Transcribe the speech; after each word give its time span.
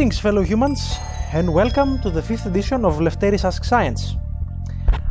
Greetings, 0.00 0.18
fellow 0.18 0.40
humans, 0.40 0.96
and 1.30 1.52
welcome 1.52 2.00
to 2.00 2.08
the 2.08 2.22
fifth 2.22 2.46
edition 2.46 2.86
of 2.86 3.00
Lefteris 3.00 3.44
Ask 3.44 3.64
Science. 3.64 4.16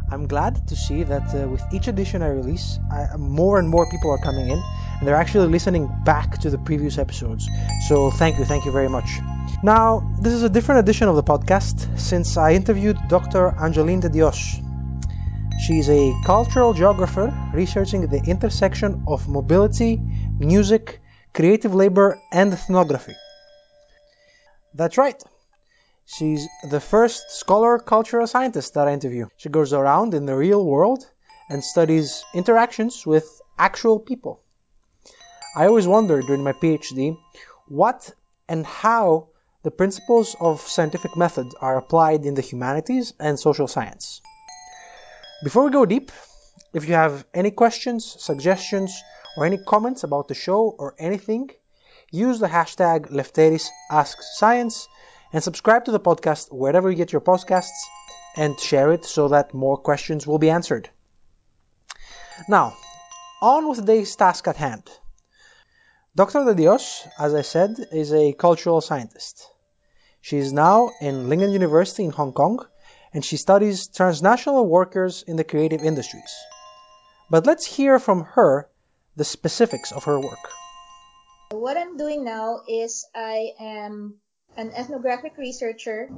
I'm 0.09 0.25
glad 0.25 0.65
to 0.65 0.75
see 0.75 1.03
that 1.03 1.31
uh, 1.35 1.47
with 1.47 1.63
each 1.71 1.87
edition 1.87 2.23
I 2.23 2.29
release, 2.29 2.79
I, 2.89 3.15
more 3.15 3.59
and 3.59 3.69
more 3.69 3.87
people 3.91 4.09
are 4.09 4.17
coming 4.17 4.49
in, 4.49 4.59
and 4.97 5.07
they're 5.07 5.21
actually 5.23 5.47
listening 5.47 5.87
back 6.05 6.39
to 6.39 6.49
the 6.49 6.57
previous 6.57 6.97
episodes. 6.97 7.47
So 7.87 8.09
thank 8.09 8.39
you, 8.39 8.45
thank 8.45 8.65
you 8.65 8.71
very 8.71 8.89
much. 8.89 9.19
Now, 9.61 10.11
this 10.23 10.33
is 10.33 10.41
a 10.41 10.49
different 10.49 10.79
edition 10.79 11.07
of 11.07 11.15
the 11.15 11.23
podcast 11.23 11.99
since 11.99 12.35
I 12.35 12.53
interviewed 12.53 12.97
Dr. 13.09 13.53
Angeline 13.59 13.99
de 13.99 14.09
Dios. 14.09 14.59
She's 15.67 15.87
a 15.87 16.15
cultural 16.25 16.73
geographer 16.73 17.31
researching 17.53 18.07
the 18.07 18.23
intersection 18.25 19.03
of 19.05 19.27
mobility, 19.27 20.01
music, 20.39 20.99
creative 21.35 21.75
labor, 21.75 22.19
and 22.31 22.51
ethnography. 22.51 23.13
That's 24.73 24.97
right. 24.97 25.21
She's 26.05 26.47
the 26.63 26.79
first 26.79 27.31
scholar 27.31 27.77
cultural 27.79 28.27
scientist 28.27 28.73
that 28.73 28.87
I 28.87 28.93
interview. 28.93 29.27
She 29.37 29.49
goes 29.49 29.73
around 29.73 30.13
in 30.13 30.25
the 30.25 30.35
real 30.35 30.65
world 30.65 31.05
and 31.49 31.63
studies 31.63 32.23
interactions 32.33 33.05
with 33.05 33.41
actual 33.57 33.99
people. 33.99 34.41
I 35.55 35.67
always 35.67 35.87
wondered 35.87 36.25
during 36.25 36.43
my 36.43 36.53
PhD 36.53 37.17
what 37.67 38.13
and 38.47 38.65
how 38.65 39.29
the 39.63 39.71
principles 39.71 40.35
of 40.39 40.61
scientific 40.61 41.17
method 41.17 41.47
are 41.59 41.77
applied 41.77 42.25
in 42.25 42.33
the 42.33 42.41
humanities 42.41 43.13
and 43.19 43.39
social 43.39 43.67
science. 43.67 44.21
Before 45.43 45.65
we 45.65 45.71
go 45.71 45.85
deep, 45.85 46.11
if 46.73 46.87
you 46.87 46.93
have 46.93 47.25
any 47.33 47.51
questions, 47.51 48.15
suggestions, 48.19 48.91
or 49.37 49.45
any 49.45 49.57
comments 49.57 50.03
about 50.03 50.27
the 50.27 50.33
show 50.33 50.75
or 50.77 50.95
anything, 50.97 51.49
use 52.11 52.39
the 52.39 52.47
hashtag 52.47 53.11
LefterisAskScience 53.11 54.87
and 55.31 55.43
subscribe 55.43 55.85
to 55.85 55.91
the 55.91 55.99
podcast 55.99 56.51
wherever 56.51 56.89
you 56.89 56.95
get 56.95 57.11
your 57.11 57.21
podcasts 57.21 57.81
and 58.35 58.59
share 58.59 58.91
it 58.91 59.05
so 59.05 59.29
that 59.29 59.53
more 59.53 59.77
questions 59.77 60.25
will 60.25 60.39
be 60.39 60.49
answered. 60.49 60.89
Now, 62.47 62.75
on 63.41 63.67
with 63.67 63.79
today's 63.79 64.15
task 64.15 64.47
at 64.47 64.55
hand. 64.55 64.89
Dr. 66.15 66.45
De 66.45 66.55
Dios, 66.55 67.07
as 67.17 67.33
I 67.33 67.41
said, 67.41 67.77
is 67.91 68.13
a 68.13 68.33
cultural 68.33 68.81
scientist. 68.81 69.47
She 70.21 70.37
is 70.37 70.51
now 70.51 70.91
in 70.99 71.27
Lingnan 71.29 71.53
University 71.53 72.03
in 72.03 72.11
Hong 72.11 72.33
Kong 72.33 72.65
and 73.13 73.23
she 73.23 73.37
studies 73.37 73.87
transnational 73.87 74.67
workers 74.67 75.23
in 75.23 75.35
the 75.35 75.43
creative 75.43 75.83
industries. 75.83 76.35
But 77.29 77.45
let's 77.45 77.65
hear 77.65 77.99
from 77.99 78.23
her 78.23 78.69
the 79.15 79.25
specifics 79.25 79.91
of 79.91 80.05
her 80.05 80.19
work. 80.19 80.49
What 81.51 81.77
I'm 81.77 81.97
doing 81.97 82.23
now 82.23 82.61
is 82.67 83.07
I 83.15 83.53
am 83.59 84.21
an 84.55 84.71
ethnographic 84.71 85.35
researcher 85.37 86.09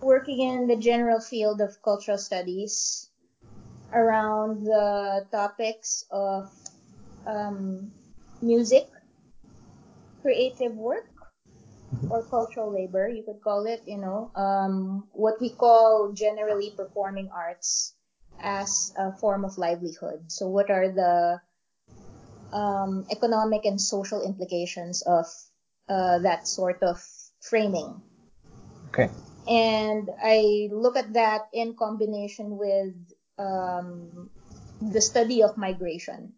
working 0.00 0.40
in 0.40 0.68
the 0.68 0.76
general 0.76 1.20
field 1.20 1.60
of 1.60 1.82
cultural 1.82 2.18
studies 2.18 3.10
around 3.92 4.64
the 4.64 5.26
topics 5.32 6.04
of 6.12 6.52
um, 7.26 7.90
music, 8.40 8.86
creative 10.22 10.76
work, 10.76 11.10
or 12.08 12.22
cultural 12.22 12.72
labor, 12.72 13.08
you 13.08 13.22
could 13.24 13.42
call 13.42 13.66
it, 13.66 13.82
you 13.86 13.98
know, 13.98 14.30
um, 14.36 15.08
what 15.12 15.40
we 15.40 15.50
call 15.50 16.12
generally 16.12 16.70
performing 16.76 17.28
arts 17.34 17.94
as 18.38 18.92
a 18.96 19.12
form 19.12 19.44
of 19.44 19.58
livelihood. 19.58 20.30
So, 20.30 20.46
what 20.46 20.70
are 20.70 20.88
the 20.88 21.40
um, 22.52 23.06
economic 23.10 23.64
and 23.64 23.80
social 23.80 24.22
implications 24.22 25.02
of 25.02 25.26
uh, 25.88 26.18
that 26.20 26.48
sort 26.48 26.82
of 26.82 27.02
framing? 27.40 28.02
Okay. 28.88 29.08
And 29.48 30.10
I 30.22 30.68
look 30.72 30.96
at 30.96 31.12
that 31.14 31.48
in 31.52 31.76
combination 31.76 32.58
with 32.58 32.94
um, 33.38 34.30
the 34.80 35.00
study 35.00 35.42
of 35.42 35.56
migration 35.56 36.32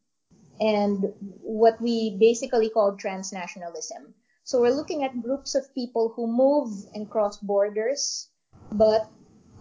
and 0.61 1.13
what 1.21 1.81
we 1.81 2.17
basically 2.19 2.69
call 2.69 2.97
transnationalism. 2.97 4.13
So 4.45 4.61
we're 4.61 4.75
looking 4.75 5.05
at 5.05 5.23
groups 5.23 5.55
of 5.55 5.73
people 5.75 6.13
who 6.17 6.27
move 6.27 6.73
and 6.95 7.09
cross 7.09 7.37
borders, 7.39 8.29
but 8.73 9.09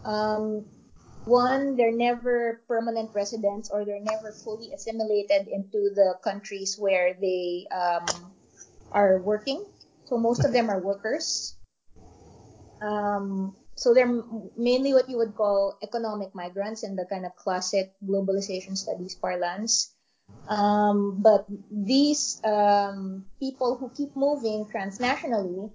um, 0.06 0.66
one, 1.28 1.76
they're 1.76 1.96
never 1.96 2.62
permanent 2.68 3.12
residents 3.14 3.70
or 3.70 3.86
they're 3.86 4.04
never 4.04 4.32
fully 4.32 4.74
assimilated 4.74 5.48
into 5.48 5.92
the 5.94 6.16
countries 6.24 6.78
where 6.80 7.16
they 7.20 7.68
um, 7.72 8.06
are 8.92 9.20
working. 9.20 9.64
So 10.06 10.18
most 10.18 10.46
of 10.46 10.54
them 10.54 10.70
are 10.70 10.80
workers. 10.80 11.56
Um, 12.82 13.56
so 13.76 13.94
they're 13.94 14.24
mainly 14.58 14.94
what 14.94 15.10
you 15.10 15.18
would 15.18 15.36
call 15.36 15.78
economic 15.84 16.34
migrants 16.34 16.84
in 16.84 16.96
the 16.96 17.06
kind 17.06 17.26
of 17.26 17.36
classic 17.36 17.94
globalization 18.04 18.78
studies 18.78 19.14
parlance. 19.16 19.94
Um, 20.50 21.22
but 21.22 21.46
these 21.72 22.42
um, 22.44 23.26
people 23.40 23.78
who 23.78 23.90
keep 23.96 24.16
moving 24.16 24.66
transnationally 24.66 25.72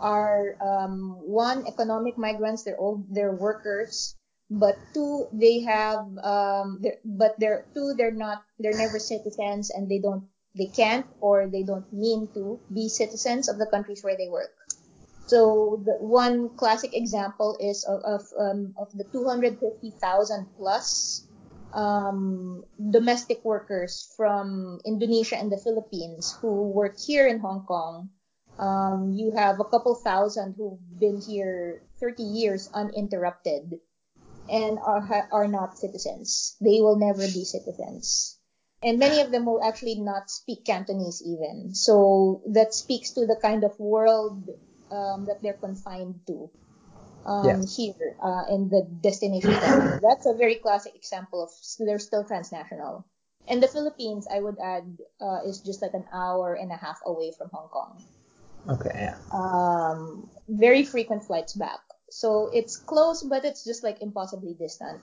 are 0.00 0.56
um, 0.60 1.20
one 1.22 1.66
economic 1.66 2.18
migrants. 2.18 2.62
They're 2.64 2.78
all 2.78 3.04
they're 3.10 3.32
workers, 3.32 4.16
but 4.52 4.76
two 4.92 5.26
they 5.32 5.60
have 5.60 6.04
um, 6.20 6.84
but 7.04 7.38
they're 7.38 7.64
two 7.72 7.94
they're 7.96 8.12
not 8.12 8.44
they're 8.58 8.76
never 8.76 8.98
citizens 8.98 9.70
and 9.70 9.88
they 9.88 9.98
don't 9.98 10.28
they 10.54 10.66
can't 10.66 11.06
or 11.20 11.48
they 11.48 11.62
don't 11.62 11.90
mean 11.92 12.28
to 12.34 12.60
be 12.72 12.88
citizens 12.88 13.48
of 13.48 13.58
the 13.58 13.66
countries 13.66 14.04
where 14.04 14.16
they 14.16 14.28
work. 14.28 14.52
So 15.26 15.80
the 15.84 15.96
one 16.04 16.50
classic 16.56 16.92
example 16.92 17.56
is 17.60 17.84
of 17.84 18.02
of, 18.04 18.22
um, 18.38 18.74
of 18.76 18.92
the 18.92 19.04
250,000 19.04 20.46
plus 20.58 21.26
um, 21.72 22.64
domestic 22.76 23.42
workers 23.44 24.12
from 24.16 24.80
Indonesia 24.84 25.38
and 25.38 25.50
the 25.50 25.56
Philippines 25.56 26.36
who 26.42 26.68
work 26.68 27.00
here 27.00 27.26
in 27.26 27.38
Hong 27.40 27.64
Kong. 27.64 28.10
Um, 28.58 29.16
you 29.16 29.32
have 29.32 29.60
a 29.60 29.64
couple 29.64 29.94
thousand 29.94 30.54
who've 30.58 30.76
been 31.00 31.22
here 31.22 31.80
30 31.98 32.22
years 32.22 32.68
uninterrupted 32.74 33.80
and 34.50 34.78
are, 34.78 35.28
are 35.32 35.48
not 35.48 35.78
citizens. 35.78 36.56
They 36.60 36.80
will 36.80 36.96
never 36.96 37.26
be 37.26 37.44
citizens. 37.44 38.38
And 38.82 38.98
many 38.98 39.20
of 39.20 39.30
them 39.30 39.46
will 39.46 39.62
actually 39.62 40.00
not 40.00 40.28
speak 40.28 40.64
Cantonese 40.64 41.22
even. 41.24 41.74
So 41.74 42.42
that 42.50 42.74
speaks 42.74 43.10
to 43.10 43.26
the 43.26 43.38
kind 43.40 43.62
of 43.62 43.78
world 43.78 44.50
um, 44.90 45.26
that 45.26 45.40
they're 45.42 45.52
confined 45.52 46.20
to 46.26 46.50
um, 47.24 47.46
yeah. 47.46 47.62
here 47.76 48.16
uh, 48.22 48.44
in 48.50 48.68
the 48.68 48.86
destination 49.00 49.50
That's 50.02 50.26
a 50.26 50.34
very 50.34 50.56
classic 50.56 50.94
example 50.96 51.42
of 51.44 51.50
they're 51.78 51.98
still 51.98 52.24
transnational. 52.24 53.06
And 53.48 53.62
the 53.62 53.68
Philippines, 53.68 54.26
I 54.30 54.40
would 54.40 54.58
add, 54.62 54.98
uh, 55.20 55.40
is 55.46 55.60
just 55.60 55.82
like 55.82 55.94
an 55.94 56.04
hour 56.12 56.54
and 56.54 56.70
a 56.70 56.76
half 56.76 57.00
away 57.04 57.32
from 57.36 57.50
Hong 57.52 57.68
Kong. 57.68 58.02
Okay, 58.68 58.94
yeah. 58.94 59.16
Um, 59.32 60.30
very 60.48 60.84
frequent 60.84 61.24
flights 61.24 61.54
back. 61.54 61.80
So 62.12 62.50
it's 62.52 62.76
close, 62.76 63.22
but 63.22 63.44
it's 63.44 63.64
just 63.64 63.82
like 63.82 64.02
impossibly 64.02 64.52
distant. 64.52 65.00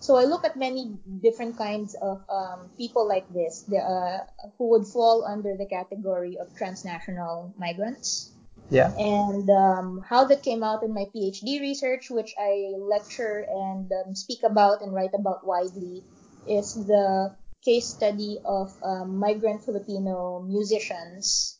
So 0.00 0.16
I 0.16 0.24
look 0.24 0.44
at 0.44 0.56
many 0.56 0.98
different 1.22 1.56
kinds 1.56 1.94
of 1.94 2.22
um, 2.28 2.70
people 2.76 3.06
like 3.06 3.26
this 3.32 3.66
uh, 3.70 4.26
who 4.58 4.70
would 4.70 4.86
fall 4.86 5.24
under 5.24 5.56
the 5.56 5.66
category 5.66 6.38
of 6.38 6.54
transnational 6.56 7.54
migrants. 7.58 8.30
Yeah. 8.70 8.90
And 8.98 9.48
um, 9.48 10.04
how 10.06 10.24
that 10.26 10.42
came 10.42 10.62
out 10.62 10.82
in 10.82 10.92
my 10.92 11.06
PhD 11.14 11.60
research, 11.60 12.10
which 12.10 12.34
I 12.38 12.74
lecture 12.76 13.46
and 13.48 13.90
um, 13.90 14.14
speak 14.14 14.42
about 14.42 14.82
and 14.82 14.92
write 14.92 15.14
about 15.14 15.46
widely, 15.46 16.04
is 16.46 16.74
the 16.74 17.34
case 17.64 17.86
study 17.86 18.38
of 18.44 18.70
um, 18.82 19.18
migrant 19.18 19.64
Filipino 19.64 20.42
musicians. 20.46 21.58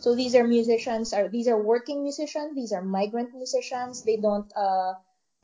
So 0.00 0.14
these 0.14 0.34
are 0.34 0.48
musicians, 0.48 1.12
are 1.12 1.28
these 1.28 1.46
are 1.46 1.60
working 1.60 2.02
musicians. 2.02 2.56
These 2.56 2.72
are 2.72 2.82
migrant 2.82 3.34
musicians. 3.34 4.02
They 4.02 4.16
don't 4.16 4.50
uh, 4.56 4.94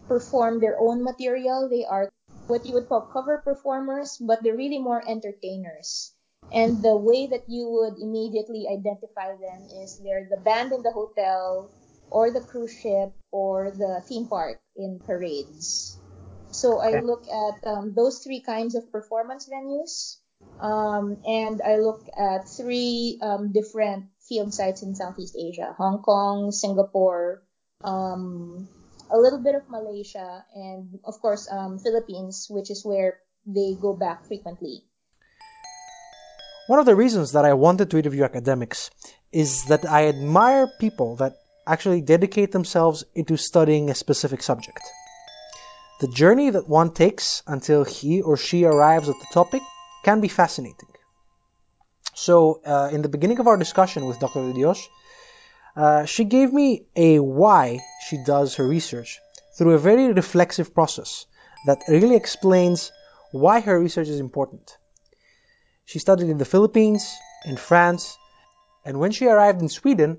perform 0.09 0.61
their 0.61 0.81
own 0.81 1.05
material. 1.05 1.69
They 1.69 1.85
are 1.85 2.11
what 2.49 2.65
you 2.65 2.73
would 2.73 2.89
call 2.89 3.03
cover 3.13 3.39
performers, 3.45 4.17
but 4.17 4.43
they're 4.43 4.57
really 4.57 4.79
more 4.79 5.05
entertainers. 5.07 6.17
And 6.53 6.81
the 6.83 6.97
way 6.97 7.27
that 7.27 7.45
you 7.49 7.69
would 7.69 7.99
immediately 8.01 8.67
identify 8.71 9.37
them 9.37 9.69
is 9.83 9.99
they're 9.99 10.29
the 10.31 10.41
band 10.41 10.73
in 10.73 10.83
the 10.83 10.93
hotel 10.93 11.71
or 12.09 12.31
the 12.31 12.41
cruise 12.41 12.73
ship 12.73 13.13
or 13.33 13.73
the 13.73 14.01
theme 14.09 14.27
park 14.27 14.61
in 14.77 15.01
parades. 15.05 15.99
So 16.51 16.79
I 16.81 17.01
look 17.01 17.29
at 17.29 17.67
um, 17.67 17.93
those 17.95 18.21
three 18.25 18.41
kinds 18.41 18.75
of 18.75 18.91
performance 18.91 19.51
venues. 19.53 20.17
Um, 20.61 21.19
and 21.27 21.61
I 21.61 21.77
look 21.77 22.09
at 22.17 22.49
three 22.49 23.19
um, 23.21 23.53
different 23.53 24.07
field 24.29 24.53
sites 24.53 24.83
in 24.83 24.95
Southeast 24.95 25.37
Asia 25.39 25.75
Hong 25.79 26.03
Kong, 26.03 26.51
Singapore, 26.53 27.43
um, 27.85 28.69
a 29.11 29.19
little 29.19 29.43
bit 29.43 29.55
of 29.55 29.69
Malaysia, 29.71 30.45
and 30.55 30.99
of 31.05 31.21
course, 31.21 31.49
um, 31.51 31.79
Philippines, 31.79 32.47
which 32.51 32.71
is 32.71 32.85
where 32.85 33.19
they 33.47 33.77
go 33.81 33.95
back 33.95 34.27
frequently. 34.27 34.83
One 36.67 36.81
of 36.81 36.87
the 36.87 36.97
reasons 36.97 37.33
that 37.33 37.45
I 37.45 37.55
wanted 37.55 37.91
to 37.91 37.99
interview 37.99 38.25
academics 38.25 38.91
is 39.31 39.65
that 39.67 39.87
I 39.87 40.09
admire 40.09 40.67
people 40.81 41.17
that 41.17 41.35
actually 41.67 42.01
dedicate 42.01 42.51
themselves 42.51 43.05
into 43.15 43.37
studying 43.37 43.91
a 43.91 43.95
specific 43.95 44.43
subject. 44.43 44.83
The 46.01 46.09
journey 46.09 46.51
that 46.51 46.69
one 46.69 46.93
takes 46.93 47.43
until 47.47 47.85
he 47.85 48.21
or 48.21 48.37
she 48.37 48.65
arrives 48.65 49.09
at 49.09 49.15
the 49.15 49.27
topic 49.33 49.63
can 50.05 50.21
be 50.21 50.29
fascinating. 50.29 50.89
So, 52.17 52.63
uh, 52.65 52.89
in 52.91 53.03
the 53.03 53.11
beginning 53.11 53.41
of 53.41 53.47
our 53.47 53.59
discussion 53.59 54.07
with 54.07 54.19
Dr. 54.19 54.51
Dios, 54.55 54.89
uh, 55.77 56.07
she 56.07 56.25
gave 56.25 56.51
me 56.51 56.87
a 56.97 57.19
why 57.19 57.81
she 58.09 58.17
does 58.25 58.55
her 58.55 58.67
research 58.67 59.21
through 59.59 59.75
a 59.75 59.79
very 59.79 60.11
reflexive 60.11 60.73
process 60.73 61.27
that 61.67 61.83
really 61.89 62.17
explains 62.17 62.91
why 63.33 63.61
her 63.61 63.79
research 63.79 64.09
is 64.09 64.19
important. 64.19 64.79
She 65.85 65.99
studied 65.99 66.31
in 66.31 66.39
the 66.39 66.47
Philippines, 66.47 67.15
in 67.45 67.59
France, 67.59 68.17
and 68.87 68.99
when 68.99 69.13
she 69.13 69.27
arrived 69.27 69.61
in 69.61 69.69
Sweden, 69.69 70.17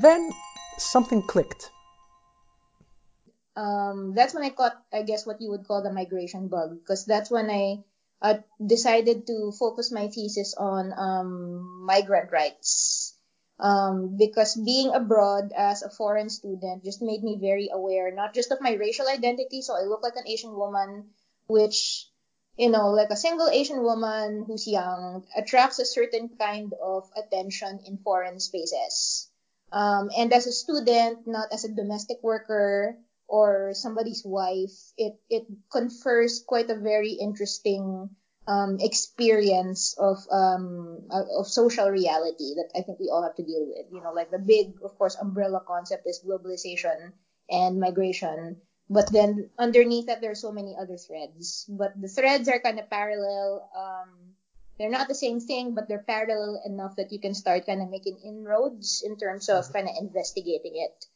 then 0.00 0.30
something 0.78 1.20
clicked. 1.20 1.68
Um, 3.56 4.14
that's 4.14 4.34
when 4.34 4.44
I 4.44 4.50
caught, 4.50 4.80
I 4.92 5.02
guess, 5.02 5.26
what 5.26 5.40
you 5.40 5.50
would 5.50 5.66
call 5.66 5.82
the 5.82 5.92
migration 5.92 6.46
bug, 6.46 6.78
because 6.78 7.04
that's 7.04 7.28
when 7.28 7.50
I 7.50 7.82
uh, 8.24 8.40
decided 8.56 9.26
to 9.28 9.52
focus 9.52 9.92
my 9.92 10.08
thesis 10.08 10.56
on 10.56 10.96
um, 10.96 11.84
migrant 11.84 12.32
rights. 12.32 13.12
Um, 13.60 14.16
because 14.18 14.56
being 14.56 14.90
abroad 14.96 15.52
as 15.54 15.82
a 15.82 15.90
foreign 15.92 16.28
student 16.28 16.82
just 16.82 17.02
made 17.02 17.22
me 17.22 17.38
very 17.38 17.68
aware, 17.70 18.10
not 18.10 18.34
just 18.34 18.50
of 18.50 18.64
my 18.64 18.72
racial 18.74 19.06
identity, 19.06 19.62
so 19.62 19.76
I 19.76 19.86
look 19.86 20.02
like 20.02 20.16
an 20.16 20.26
Asian 20.26 20.56
woman, 20.56 21.12
which, 21.46 22.08
you 22.56 22.70
know, 22.70 22.90
like 22.90 23.10
a 23.10 23.16
single 23.16 23.46
Asian 23.46 23.84
woman 23.84 24.42
who's 24.48 24.66
young 24.66 25.22
attracts 25.36 25.78
a 25.78 25.84
certain 25.84 26.30
kind 26.34 26.72
of 26.82 27.06
attention 27.14 27.78
in 27.86 27.98
foreign 28.02 28.40
spaces. 28.40 29.28
Um, 29.70 30.10
and 30.16 30.32
as 30.32 30.48
a 30.48 30.52
student, 30.52 31.26
not 31.28 31.52
as 31.52 31.64
a 31.64 31.70
domestic 31.70 32.18
worker, 32.22 32.96
or 33.28 33.72
somebody's 33.74 34.22
wife, 34.24 34.92
it 34.96 35.14
it 35.30 35.46
confers 35.70 36.44
quite 36.46 36.70
a 36.70 36.78
very 36.78 37.12
interesting 37.12 38.10
um, 38.46 38.76
experience 38.80 39.96
of 39.98 40.18
um, 40.30 41.08
of 41.10 41.46
social 41.46 41.88
reality 41.88 42.54
that 42.56 42.70
I 42.76 42.82
think 42.82 43.00
we 43.00 43.08
all 43.08 43.22
have 43.22 43.36
to 43.36 43.44
deal 43.44 43.64
with. 43.66 43.86
You 43.92 44.02
know, 44.02 44.12
like 44.12 44.30
the 44.30 44.38
big, 44.38 44.76
of 44.84 44.96
course, 44.98 45.16
umbrella 45.16 45.62
concept 45.66 46.06
is 46.06 46.20
globalization 46.24 47.12
and 47.50 47.80
migration. 47.80 48.60
But 48.90 49.10
then 49.10 49.48
underneath 49.58 50.06
that, 50.06 50.20
there 50.20 50.30
are 50.30 50.36
so 50.36 50.52
many 50.52 50.76
other 50.76 50.98
threads. 50.98 51.64
But 51.68 51.98
the 51.98 52.08
threads 52.08 52.48
are 52.48 52.60
kind 52.60 52.78
of 52.78 52.90
parallel. 52.90 53.70
Um, 53.72 54.36
they're 54.76 54.92
not 54.92 55.08
the 55.08 55.14
same 55.14 55.40
thing, 55.40 55.74
but 55.74 55.88
they're 55.88 56.04
parallel 56.04 56.60
enough 56.66 56.96
that 56.96 57.12
you 57.12 57.20
can 57.20 57.32
start 57.32 57.64
kind 57.64 57.80
of 57.80 57.88
making 57.88 58.18
inroads 58.24 59.02
in 59.06 59.16
terms 59.16 59.48
of 59.48 59.72
kind 59.72 59.88
of 59.88 59.94
investigating 59.98 60.76
it 60.76 61.06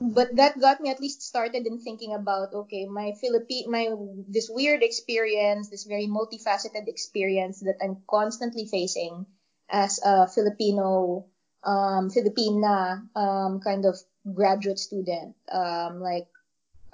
but 0.00 0.34
that 0.36 0.58
got 0.58 0.80
me 0.80 0.88
at 0.88 0.98
least 0.98 1.20
started 1.22 1.66
in 1.66 1.78
thinking 1.78 2.14
about 2.14 2.54
okay 2.54 2.86
my 2.86 3.12
Philippine 3.20 3.70
my 3.70 3.92
this 4.28 4.48
weird 4.48 4.82
experience 4.82 5.68
this 5.68 5.84
very 5.84 6.08
multifaceted 6.08 6.88
experience 6.88 7.60
that 7.60 7.76
I'm 7.82 7.98
constantly 8.08 8.64
facing 8.64 9.26
as 9.68 10.00
a 10.02 10.26
Filipino 10.26 11.26
um, 11.62 12.08
Filipina 12.08 13.04
um, 13.14 13.60
kind 13.60 13.84
of 13.84 13.96
graduate 14.34 14.78
student 14.78 15.36
um, 15.52 16.00
like 16.00 16.26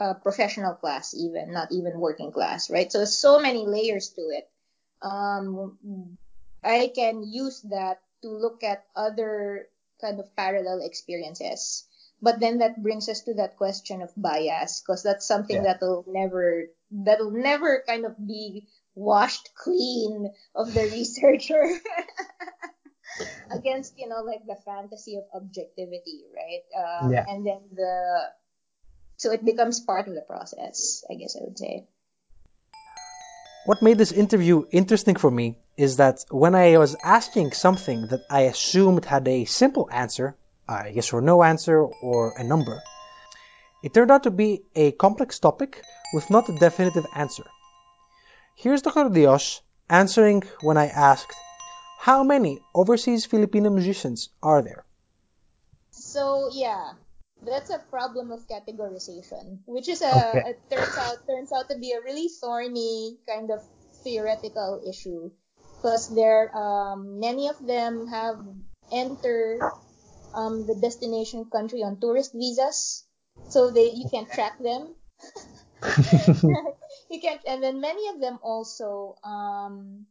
a 0.00 0.14
professional 0.14 0.74
class 0.74 1.14
even 1.14 1.52
not 1.52 1.70
even 1.70 2.00
working 2.00 2.32
class 2.32 2.70
right? 2.70 2.90
So 2.90 3.04
so 3.04 3.38
many 3.38 3.66
layers 3.66 4.10
to 4.18 4.22
it. 4.34 4.50
Um, 5.00 5.78
I 6.64 6.90
can 6.92 7.22
use 7.22 7.62
that 7.70 8.00
to 8.22 8.28
look 8.28 8.64
at 8.64 8.84
other 8.96 9.68
kind 10.00 10.18
of 10.18 10.34
parallel 10.34 10.80
experiences 10.82 11.86
but 12.22 12.40
then 12.40 12.58
that 12.58 12.82
brings 12.82 13.08
us 13.08 13.20
to 13.22 13.34
that 13.34 13.56
question 13.56 14.02
of 14.02 14.10
bias, 14.16 14.80
because 14.80 15.02
that's 15.02 15.26
something 15.26 15.56
yeah. 15.56 15.72
that'll 15.74 16.04
never 16.08 16.66
that'll 16.90 17.30
never 17.30 17.82
kind 17.86 18.04
of 18.06 18.14
be 18.26 18.68
washed 18.94 19.50
clean 19.54 20.32
of 20.54 20.72
the 20.72 20.82
researcher 20.92 21.62
against 23.50 23.98
you 23.98 24.08
know 24.08 24.22
like 24.22 24.46
the 24.46 24.56
fantasy 24.64 25.16
of 25.16 25.24
objectivity, 25.34 26.24
right? 26.34 26.64
Um, 26.76 27.12
yeah. 27.12 27.24
And 27.28 27.46
then 27.46 27.60
the 27.74 28.30
so 29.16 29.32
it 29.32 29.44
becomes 29.44 29.80
part 29.80 30.08
of 30.08 30.14
the 30.14 30.22
process, 30.22 31.04
I 31.10 31.14
guess 31.14 31.36
I 31.36 31.44
would 31.44 31.58
say. 31.58 31.86
What 33.64 33.82
made 33.82 33.98
this 33.98 34.12
interview 34.12 34.64
interesting 34.70 35.16
for 35.16 35.30
me 35.30 35.58
is 35.76 35.96
that 35.96 36.24
when 36.30 36.54
I 36.54 36.78
was 36.78 36.94
asking 37.02 37.52
something 37.52 38.06
that 38.08 38.20
I 38.30 38.42
assumed 38.42 39.04
had 39.04 39.26
a 39.26 39.44
simple 39.44 39.88
answer, 39.90 40.36
a 40.68 40.90
yes 40.90 41.12
or 41.12 41.20
no 41.20 41.42
answer 41.42 41.84
or 41.84 42.34
a 42.36 42.44
number. 42.44 42.82
It 43.82 43.94
turned 43.94 44.10
out 44.10 44.24
to 44.24 44.30
be 44.30 44.62
a 44.74 44.92
complex 44.92 45.38
topic 45.38 45.82
with 46.12 46.30
not 46.30 46.48
a 46.48 46.52
definitive 46.52 47.06
answer. 47.14 47.44
Here's 48.56 48.82
Dr. 48.82 49.10
Dios 49.10 49.60
answering 49.88 50.42
when 50.60 50.76
I 50.76 50.86
asked, 50.88 51.34
How 52.00 52.24
many 52.24 52.60
overseas 52.74 53.26
Filipino 53.26 53.70
musicians 53.70 54.30
are 54.42 54.62
there? 54.62 54.84
So, 55.90 56.50
yeah, 56.52 56.92
that's 57.42 57.70
a 57.70 57.78
problem 57.78 58.30
of 58.30 58.48
categorization, 58.48 59.58
which 59.66 59.88
is 59.88 60.02
a, 60.02 60.28
okay. 60.28 60.50
it 60.50 60.60
turns 60.70 60.96
out 60.98 61.16
turns 61.26 61.52
out 61.52 61.68
to 61.70 61.78
be 61.78 61.92
a 61.92 62.00
really 62.00 62.28
thorny 62.28 63.18
kind 63.28 63.50
of 63.50 63.62
theoretical 64.02 64.82
issue 64.88 65.30
because 65.76 66.08
there 66.14 66.50
um, 66.56 67.20
many 67.20 67.48
of 67.48 67.58
them 67.64 68.06
have 68.08 68.40
entered 68.92 69.60
um, 70.36 70.66
the 70.68 70.76
destination 70.76 71.48
country 71.48 71.82
on 71.82 71.98
tourist 71.98 72.36
visas, 72.36 73.08
so 73.48 73.70
they 73.72 73.90
you 73.90 74.06
can't 74.12 74.30
track 74.30 74.60
them. 74.60 74.94
you 77.10 77.20
can't, 77.20 77.40
and 77.48 77.62
then 77.62 77.80
many 77.80 78.08
of 78.12 78.20
them 78.20 78.38
also. 78.44 79.16
Um, 79.24 80.06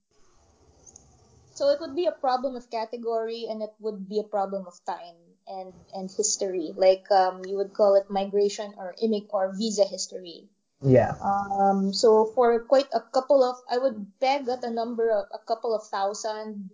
so 1.53 1.69
it 1.69 1.79
would 1.79 1.95
be 1.95 2.05
a 2.05 2.11
problem 2.11 2.55
of 2.57 2.69
category, 2.69 3.45
and 3.49 3.61
it 3.61 3.71
would 3.79 4.09
be 4.09 4.19
a 4.19 4.27
problem 4.27 4.67
of 4.67 4.75
time 4.83 5.15
and 5.47 5.71
and 5.93 6.09
history. 6.09 6.73
Like 6.75 7.05
um, 7.11 7.45
you 7.45 7.55
would 7.57 7.73
call 7.73 7.95
it 7.95 8.09
migration 8.09 8.73
or 8.77 8.95
immig 8.97 9.29
or 9.29 9.53
visa 9.55 9.85
history. 9.85 10.49
Yeah. 10.81 11.13
Um. 11.21 11.93
So 11.93 12.33
for 12.35 12.59
quite 12.65 12.89
a 12.93 12.99
couple 12.99 13.45
of, 13.45 13.55
I 13.69 13.77
would 13.77 14.05
peg 14.19 14.49
at 14.49 14.65
a 14.65 14.73
number 14.73 15.09
of 15.09 15.29
a 15.31 15.39
couple 15.39 15.73
of 15.73 15.87
thousand 15.87 16.69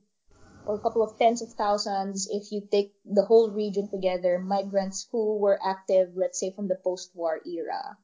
or 0.66 0.76
a 0.76 0.80
couple 0.80 1.04
of 1.04 1.18
tens 1.18 1.42
of 1.42 1.50
thousands 1.54 2.28
if 2.32 2.52
you 2.52 2.62
take 2.72 2.94
the 3.06 3.24
whole 3.24 3.50
region 3.52 3.90
together, 3.90 4.40
migrants 4.40 5.08
who 5.12 5.38
were 5.38 5.60
active, 5.66 6.10
let's 6.16 6.40
say, 6.40 6.52
from 6.56 6.68
the 6.68 6.78
post-war 6.84 7.42
era, 7.46 7.98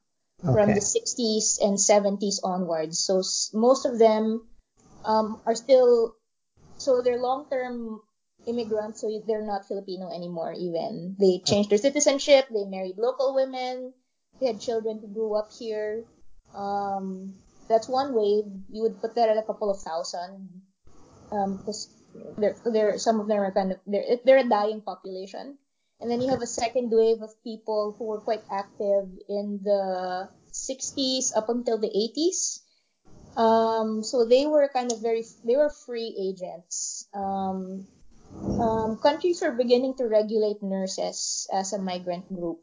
okay. 0.44 0.54
from 0.54 0.74
the 0.74 0.82
60s 0.82 1.62
and 1.62 1.78
70s 1.78 2.40
onwards. 2.44 3.00
So 3.00 3.22
most 3.54 3.86
of 3.86 4.00
them 4.00 4.48
um, 5.06 5.42
are 5.46 5.56
still, 5.56 6.16
so 6.78 7.02
they're 7.02 7.22
long-term 7.22 8.02
immigrants, 8.48 9.02
so 9.02 9.22
they're 9.28 9.46
not 9.46 9.68
Filipino 9.68 10.10
anymore 10.10 10.54
even. 10.58 11.16
They 11.20 11.42
changed 11.46 11.70
their 11.70 11.78
citizenship, 11.78 12.48
they 12.50 12.66
married 12.66 12.98
local 12.98 13.36
women, 13.36 13.94
they 14.40 14.48
had 14.48 14.62
children 14.62 15.00
who 15.00 15.08
grew 15.08 15.36
up 15.36 15.52
here. 15.52 16.06
Um, 16.56 17.34
that's 17.68 17.90
one 17.90 18.14
way. 18.14 18.44
You 18.70 18.82
would 18.84 19.02
put 19.02 19.16
that 19.16 19.30
at 19.30 19.38
a 19.38 19.44
couple 19.44 19.70
of 19.70 19.80
thousand. 19.82 20.62
Um, 21.32 21.58
because 21.58 21.90
they're, 22.38 22.56
they're 22.66 22.98
some 22.98 23.20
of 23.20 23.28
them 23.28 23.40
are 23.40 23.52
kind 23.52 23.72
of 23.72 23.80
they're 23.86 24.18
they're 24.26 24.46
a 24.46 24.50
dying 24.50 24.82
population. 24.82 25.58
And 26.00 26.12
then 26.12 26.22
you 26.22 26.30
have 26.30 26.42
a 26.42 26.48
second 26.48 26.92
wave 26.92 27.24
of 27.24 27.32
people 27.44 27.96
who 27.98 28.06
were 28.06 28.22
quite 28.22 28.44
active 28.52 29.10
in 29.28 29.60
the 29.64 30.30
60s 30.54 31.36
up 31.36 31.50
until 31.50 31.80
the 31.80 31.90
80s. 31.90 32.62
Um, 33.36 34.04
so 34.04 34.26
they 34.26 34.46
were 34.46 34.70
kind 34.70 34.92
of 34.92 35.02
very 35.02 35.24
they 35.46 35.56
were 35.56 35.70
free 35.70 36.14
agents. 36.18 37.08
Um, 37.14 37.88
um, 38.60 38.98
countries 38.98 39.42
were 39.42 39.52
beginning 39.52 39.96
to 39.98 40.06
regulate 40.06 40.62
nurses 40.62 41.48
as 41.54 41.74
a 41.74 41.80
migrant 41.80 42.28
group 42.28 42.62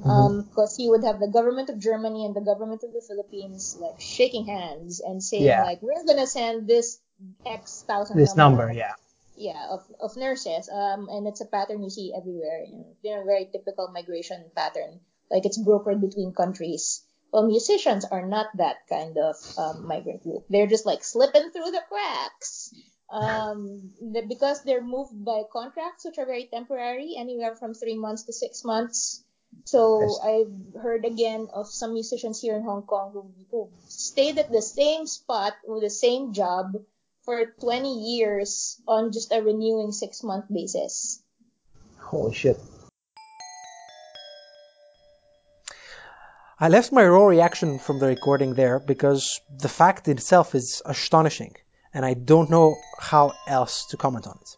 because 0.00 0.46
mm-hmm. 0.46 0.62
um, 0.62 0.78
you 0.78 0.90
would 0.90 1.04
have 1.04 1.20
the 1.20 1.28
government 1.28 1.70
of 1.70 1.78
Germany 1.78 2.24
and 2.24 2.34
the 2.34 2.40
government 2.40 2.82
of 2.84 2.92
the 2.92 3.02
Philippines 3.06 3.76
like 3.80 4.00
shaking 4.00 4.46
hands 4.46 5.00
and 5.00 5.22
saying 5.22 5.44
yeah. 5.44 5.62
like 5.62 5.82
we're 5.82 6.04
gonna 6.06 6.26
send 6.26 6.66
this 6.66 6.98
X 7.46 7.84
thousand. 7.86 8.16
This 8.16 8.36
number, 8.36 8.66
number 8.66 8.78
yeah. 8.78 8.94
Yeah, 9.36 9.68
of, 9.70 9.84
of 10.00 10.16
nurses. 10.16 10.68
Um, 10.68 11.08
and 11.08 11.26
it's 11.26 11.40
a 11.40 11.46
pattern 11.46 11.82
you 11.82 11.90
see 11.90 12.12
everywhere. 12.14 12.64
You 12.66 12.78
know, 12.78 12.96
they're 13.02 13.22
a 13.22 13.24
very 13.24 13.48
typical 13.50 13.88
migration 13.88 14.44
pattern. 14.54 15.00
Like 15.30 15.46
it's 15.46 15.58
brokered 15.58 16.00
between 16.00 16.34
countries. 16.34 17.02
Well, 17.32 17.46
musicians 17.46 18.04
are 18.04 18.26
not 18.26 18.48
that 18.56 18.86
kind 18.88 19.16
of 19.16 19.36
um, 19.56 19.86
migrant 19.86 20.22
group. 20.22 20.44
They're 20.50 20.66
just 20.66 20.84
like 20.84 21.04
slipping 21.04 21.50
through 21.52 21.70
the 21.70 21.82
cracks. 21.88 22.74
Um, 23.10 23.90
because 24.28 24.62
they're 24.62 24.84
moved 24.84 25.24
by 25.24 25.42
contracts, 25.52 26.04
which 26.04 26.18
are 26.18 26.26
very 26.26 26.48
temporary, 26.52 27.14
anywhere 27.18 27.56
from 27.56 27.74
three 27.74 27.96
months 27.96 28.24
to 28.24 28.32
six 28.32 28.64
months. 28.64 29.24
So 29.64 30.06
I've 30.22 30.80
heard 30.80 31.04
again 31.04 31.48
of 31.52 31.66
some 31.66 31.94
musicians 31.94 32.40
here 32.40 32.54
in 32.56 32.62
Hong 32.62 32.82
Kong 32.82 33.10
who, 33.12 33.32
who 33.50 33.68
stayed 33.88 34.38
at 34.38 34.52
the 34.52 34.62
same 34.62 35.06
spot 35.06 35.54
with 35.66 35.82
the 35.82 35.90
same 35.90 36.32
job 36.32 36.76
for 37.30 37.46
20 37.60 38.16
years 38.16 38.82
on 38.88 39.12
just 39.12 39.30
a 39.30 39.40
renewing 39.40 39.92
six 39.92 40.24
month 40.24 40.46
basis. 40.52 41.22
Holy 41.98 42.34
shit. 42.34 42.58
I 46.58 46.68
left 46.68 46.90
my 46.90 47.06
raw 47.06 47.26
reaction 47.26 47.78
from 47.78 48.00
the 48.00 48.08
recording 48.08 48.54
there 48.54 48.80
because 48.80 49.40
the 49.60 49.68
fact 49.68 50.08
itself 50.08 50.56
is 50.56 50.82
astonishing 50.84 51.54
and 51.94 52.04
I 52.04 52.14
don't 52.14 52.50
know 52.50 52.74
how 52.98 53.32
else 53.46 53.86
to 53.90 53.96
comment 53.96 54.26
on 54.26 54.36
it. 54.40 54.56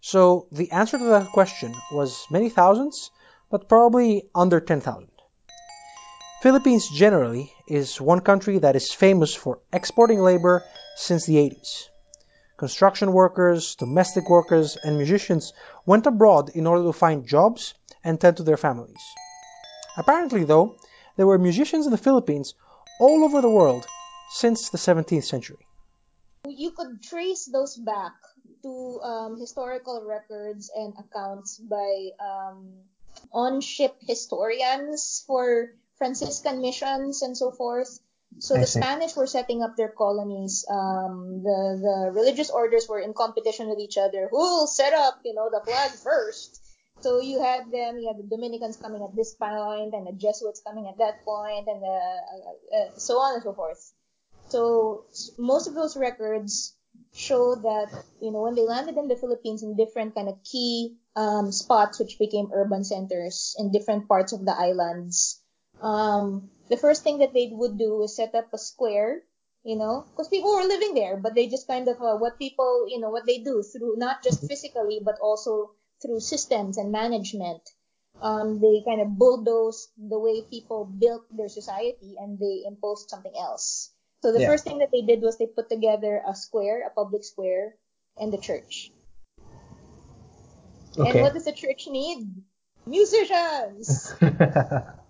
So 0.00 0.46
the 0.50 0.72
answer 0.72 0.96
to 0.96 1.04
that 1.16 1.32
question 1.32 1.74
was 1.92 2.26
many 2.30 2.48
thousands, 2.48 3.10
but 3.50 3.68
probably 3.68 4.30
under 4.34 4.60
10,000. 4.60 5.10
Philippines 6.42 6.90
generally 6.90 7.50
is 7.66 7.98
one 7.98 8.20
country 8.20 8.58
that 8.58 8.76
is 8.76 8.92
famous 8.92 9.34
for 9.34 9.60
exporting 9.72 10.20
labor 10.20 10.62
since 10.94 11.24
the 11.24 11.36
80s. 11.36 11.88
Construction 12.58 13.12
workers, 13.12 13.74
domestic 13.74 14.28
workers, 14.28 14.76
and 14.76 14.98
musicians 14.98 15.54
went 15.86 16.06
abroad 16.06 16.50
in 16.50 16.66
order 16.66 16.84
to 16.84 16.92
find 16.92 17.26
jobs 17.26 17.72
and 18.04 18.20
tend 18.20 18.36
to 18.36 18.42
their 18.42 18.58
families. 18.58 19.00
Apparently, 19.96 20.44
though, 20.44 20.76
there 21.16 21.26
were 21.26 21.38
musicians 21.38 21.86
in 21.86 21.90
the 21.90 22.04
Philippines 22.06 22.52
all 23.00 23.24
over 23.24 23.40
the 23.40 23.50
world 23.50 23.86
since 24.30 24.68
the 24.68 24.78
17th 24.78 25.24
century. 25.24 25.66
You 26.46 26.70
could 26.72 27.02
trace 27.02 27.46
those 27.46 27.76
back 27.76 28.12
to 28.62 29.00
um, 29.02 29.40
historical 29.40 30.04
records 30.04 30.70
and 30.76 30.92
accounts 30.98 31.56
by 31.58 32.10
um, 32.20 32.74
on 33.32 33.62
ship 33.62 33.96
historians 34.00 35.24
for 35.26 35.72
Franciscan 35.98 36.60
missions 36.60 37.22
and 37.22 37.36
so 37.36 37.50
forth. 37.50 38.00
So 38.38 38.56
I 38.56 38.60
the 38.60 38.66
see. 38.66 38.80
Spanish 38.80 39.16
were 39.16 39.26
setting 39.26 39.62
up 39.62 39.76
their 39.76 39.88
colonies. 39.88 40.64
Um, 40.68 41.42
the 41.42 41.78
the 41.80 42.10
religious 42.12 42.50
orders 42.50 42.86
were 42.88 43.00
in 43.00 43.14
competition 43.14 43.68
with 43.68 43.78
each 43.78 43.96
other. 43.96 44.28
Who'll 44.30 44.66
set 44.66 44.92
up, 44.92 45.20
you 45.24 45.34
know, 45.34 45.48
the 45.50 45.64
flag 45.64 45.90
first? 45.90 46.60
So 47.00 47.20
you 47.20 47.40
had 47.40 47.70
them. 47.70 47.98
You 47.98 48.08
had 48.08 48.18
the 48.18 48.28
Dominicans 48.28 48.76
coming 48.76 49.02
at 49.02 49.14
this 49.14 49.34
point, 49.34 49.94
and 49.94 50.06
the 50.06 50.12
Jesuits 50.12 50.62
coming 50.66 50.88
at 50.88 50.98
that 50.98 51.24
point, 51.24 51.68
and 51.68 51.82
the, 51.82 51.96
uh, 51.96 52.76
uh, 52.76 52.90
so 52.96 53.18
on 53.18 53.34
and 53.34 53.42
so 53.42 53.52
forth. 53.52 53.92
So 54.48 55.04
most 55.38 55.66
of 55.66 55.74
those 55.74 55.96
records 55.96 56.74
show 57.12 57.54
that 57.54 57.88
you 58.20 58.30
know 58.30 58.42
when 58.42 58.54
they 58.54 58.62
landed 58.62 58.96
in 58.96 59.08
the 59.08 59.16
Philippines 59.16 59.62
in 59.62 59.76
different 59.76 60.14
kind 60.14 60.28
of 60.28 60.42
key 60.44 60.96
um, 61.14 61.52
spots, 61.52 61.98
which 61.98 62.18
became 62.18 62.50
urban 62.52 62.84
centers 62.84 63.56
in 63.58 63.72
different 63.72 64.08
parts 64.08 64.32
of 64.32 64.44
the 64.44 64.52
islands. 64.52 65.40
Um, 65.80 66.50
the 66.68 66.76
first 66.76 67.02
thing 67.02 67.18
that 67.18 67.32
they 67.32 67.48
would 67.52 67.78
do 67.78 68.02
is 68.02 68.16
set 68.16 68.34
up 68.34 68.52
a 68.52 68.58
square, 68.58 69.22
you 69.62 69.76
know, 69.76 70.04
because 70.10 70.28
people 70.28 70.54
were 70.54 70.62
living 70.62 70.94
there, 70.94 71.16
but 71.16 71.34
they 71.34 71.46
just 71.48 71.66
kind 71.66 71.88
of 71.88 72.00
uh, 72.00 72.16
what 72.16 72.38
people, 72.38 72.86
you 72.88 73.00
know, 73.00 73.10
what 73.10 73.26
they 73.26 73.38
do 73.38 73.62
through 73.62 73.96
not 73.96 74.22
just 74.22 74.46
physically 74.46 75.00
but 75.04 75.18
also 75.20 75.72
through 76.02 76.20
systems 76.20 76.76
and 76.76 76.90
management. 76.92 77.62
Um, 78.20 78.60
they 78.60 78.82
kind 78.84 79.00
of 79.00 79.18
bulldozed 79.18 79.90
the 79.98 80.18
way 80.18 80.40
people 80.42 80.86
built 80.86 81.24
their 81.30 81.48
society 81.48 82.16
and 82.18 82.38
they 82.38 82.64
imposed 82.66 83.10
something 83.10 83.34
else. 83.38 83.92
So 84.22 84.32
the 84.32 84.40
Yeah. 84.40 84.48
first 84.48 84.64
thing 84.64 84.78
that 84.78 84.90
they 84.90 85.02
did 85.02 85.20
was 85.20 85.36
they 85.36 85.46
put 85.46 85.68
together 85.68 86.22
a 86.26 86.34
square, 86.34 86.86
a 86.86 86.90
public 86.90 87.24
square, 87.24 87.76
and 88.16 88.32
the 88.32 88.38
church. 88.38 88.90
Okay. 90.96 91.10
And 91.10 91.20
what 91.20 91.34
does 91.34 91.44
the 91.44 91.52
church 91.52 91.86
need? 91.86 92.26
Musicians! 92.86 94.14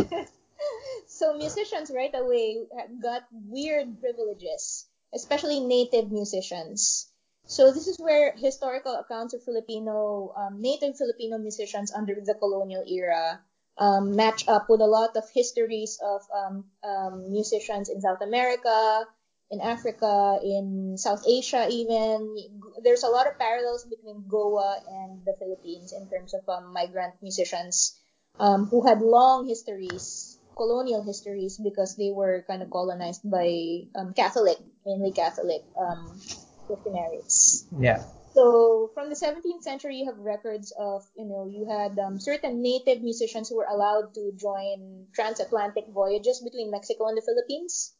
so 1.06 1.36
musicians 1.36 1.90
right 1.94 2.14
away 2.14 2.64
got 3.02 3.22
weird 3.32 4.00
privileges, 4.00 4.86
especially 5.14 5.60
native 5.60 6.10
musicians. 6.10 7.10
So 7.46 7.72
this 7.72 7.86
is 7.86 7.98
where 7.98 8.32
historical 8.36 8.94
accounts 8.94 9.34
of 9.34 9.42
Filipino 9.42 10.32
um, 10.36 10.60
native 10.60 10.96
Filipino 10.96 11.38
musicians 11.38 11.92
under 11.92 12.14
the 12.14 12.34
colonial 12.34 12.84
era 12.86 13.40
um, 13.78 14.16
match 14.16 14.46
up 14.48 14.68
with 14.68 14.80
a 14.80 14.86
lot 14.86 15.16
of 15.16 15.24
histories 15.34 15.98
of 16.02 16.22
um, 16.34 16.64
um, 16.84 17.32
musicians 17.32 17.88
in 17.88 18.00
South 18.00 18.20
America, 18.20 19.06
in 19.50 19.60
Africa, 19.60 20.38
in 20.42 20.96
South 20.96 21.24
Asia, 21.26 21.66
even. 21.70 22.36
There's 22.82 23.02
a 23.02 23.08
lot 23.08 23.26
of 23.26 23.38
parallels 23.38 23.84
between 23.84 24.24
Goa 24.28 24.80
and 24.86 25.24
the 25.24 25.34
Philippines 25.38 25.92
in 25.92 26.08
terms 26.08 26.34
of 26.34 26.48
um, 26.48 26.72
migrant 26.72 27.14
musicians 27.22 27.98
um, 28.38 28.66
who 28.66 28.86
had 28.86 29.00
long 29.00 29.46
histories, 29.46 30.38
colonial 30.56 31.02
histories, 31.02 31.58
because 31.62 31.96
they 31.96 32.10
were 32.10 32.44
kind 32.46 32.62
of 32.62 32.70
colonized 32.70 33.28
by 33.28 33.82
um, 33.96 34.12
Catholic, 34.14 34.58
mainly 34.86 35.12
Catholic 35.12 35.62
um, 35.78 36.20
missionaries. 36.68 37.66
yeah. 37.78 38.02
So 38.34 38.90
from 38.94 39.10
the 39.10 39.14
17th 39.14 39.62
century, 39.62 39.96
you 39.96 40.06
have 40.06 40.18
records 40.18 40.72
of, 40.78 41.04
you 41.14 41.26
know, 41.26 41.44
you 41.44 41.68
had 41.68 41.98
um, 41.98 42.18
certain 42.18 42.62
native 42.62 43.02
musicians 43.02 43.50
who 43.50 43.56
were 43.56 43.68
allowed 43.68 44.14
to 44.14 44.32
join 44.36 45.06
transatlantic 45.14 45.84
voyages 45.92 46.40
between 46.40 46.70
Mexico 46.70 47.08
and 47.08 47.16
the 47.16 47.20
Philippines. 47.20 47.92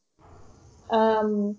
Um, 0.88 1.58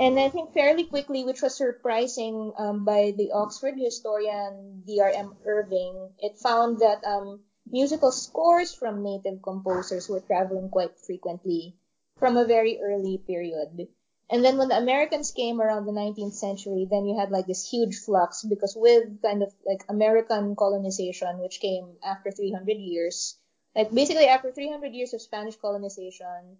and 0.00 0.18
I 0.18 0.28
think 0.28 0.52
fairly 0.52 0.84
quickly, 0.84 1.24
which 1.24 1.42
was 1.42 1.56
surprising 1.56 2.52
um, 2.58 2.84
by 2.84 3.14
the 3.16 3.30
Oxford 3.32 3.74
historian 3.78 4.82
D.R.M. 4.86 5.34
Irving, 5.46 6.10
it 6.18 6.38
found 6.42 6.80
that 6.80 7.02
um, 7.06 7.40
musical 7.70 8.12
scores 8.12 8.74
from 8.74 9.02
native 9.02 9.42
composers 9.42 10.08
were 10.08 10.20
traveling 10.20 10.68
quite 10.68 10.98
frequently 10.98 11.74
from 12.18 12.36
a 12.36 12.44
very 12.44 12.80
early 12.82 13.18
period. 13.18 13.88
And 14.28 14.44
then 14.44 14.58
when 14.58 14.68
the 14.68 14.78
Americans 14.78 15.30
came 15.30 15.60
around 15.60 15.86
the 15.86 15.92
19th 15.92 16.34
century, 16.34 16.86
then 16.90 17.06
you 17.06 17.16
had 17.16 17.30
like 17.30 17.46
this 17.46 17.68
huge 17.68 17.96
flux 17.96 18.44
because 18.44 18.74
with 18.76 19.22
kind 19.22 19.42
of 19.42 19.54
like 19.64 19.84
American 19.88 20.56
colonization, 20.56 21.38
which 21.38 21.60
came 21.60 21.96
after 22.04 22.32
300 22.32 22.72
years, 22.72 23.38
like 23.76 23.92
basically 23.92 24.26
after 24.26 24.50
300 24.50 24.92
years 24.92 25.14
of 25.14 25.22
Spanish 25.22 25.54
colonization, 25.56 26.58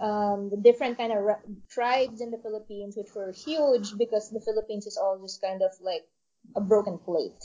um, 0.00 0.48
the 0.50 0.56
different 0.56 0.96
kind 0.96 1.12
of 1.12 1.36
tribes 1.68 2.20
in 2.20 2.30
the 2.30 2.38
Philippines, 2.38 2.96
which 2.96 3.12
were 3.16 3.32
huge 3.32 3.96
because 3.98 4.30
the 4.30 4.40
Philippines 4.40 4.86
is 4.86 4.96
all 4.96 5.18
just 5.20 5.42
kind 5.42 5.62
of 5.62 5.72
like 5.80 6.06
a 6.54 6.60
broken 6.60 6.98
plate. 6.98 7.42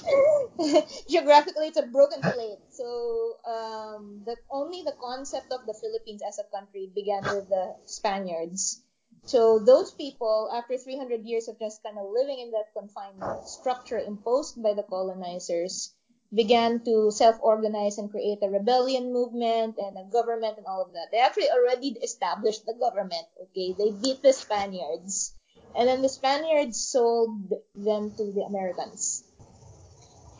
Geographically, 1.08 1.68
it's 1.68 1.78
a 1.78 1.86
broken 1.86 2.20
plate. 2.20 2.58
So 2.70 3.36
um, 3.46 4.22
the 4.24 4.36
only 4.50 4.82
the 4.82 4.94
concept 5.00 5.52
of 5.52 5.66
the 5.66 5.74
Philippines 5.74 6.22
as 6.26 6.38
a 6.38 6.44
country 6.54 6.90
began 6.94 7.22
with 7.24 7.48
the 7.48 7.76
Spaniards. 7.86 8.82
So 9.24 9.58
those 9.58 9.92
people, 9.92 10.50
after 10.52 10.78
300 10.78 11.24
years 11.24 11.48
of 11.48 11.58
just 11.58 11.82
kind 11.82 11.98
of 11.98 12.06
living 12.12 12.38
in 12.40 12.50
that 12.52 12.72
confined 12.72 13.22
structure 13.46 13.98
imposed 13.98 14.62
by 14.62 14.72
the 14.74 14.82
colonizers, 14.82 15.94
began 16.32 16.80
to 16.84 17.10
self-organize 17.10 17.98
and 17.98 18.10
create 18.10 18.38
a 18.42 18.48
rebellion 18.48 19.12
movement 19.12 19.76
and 19.78 19.98
a 19.98 20.04
government 20.10 20.56
and 20.58 20.66
all 20.66 20.82
of 20.82 20.92
that. 20.92 21.08
They 21.10 21.18
actually 21.18 21.50
already 21.50 21.98
established 22.02 22.64
the 22.64 22.74
government. 22.74 23.26
Okay, 23.42 23.74
they 23.76 23.90
beat 23.90 24.22
the 24.22 24.32
Spaniards, 24.32 25.34
and 25.74 25.88
then 25.88 26.02
the 26.02 26.08
Spaniards 26.08 26.78
sold 26.78 27.50
them 27.74 28.14
to 28.16 28.32
the 28.32 28.46
Americans. 28.46 29.09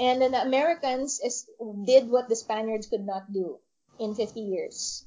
And 0.01 0.23
then 0.23 0.33
the 0.33 0.41
Americans 0.41 1.21
is, 1.23 1.45
did 1.85 2.09
what 2.09 2.29
the 2.31 2.37
Spaniards 2.37 2.87
could 2.87 3.05
not 3.05 3.31
do 3.33 3.59
in 3.99 4.15
50 4.15 4.41
years. 4.41 5.05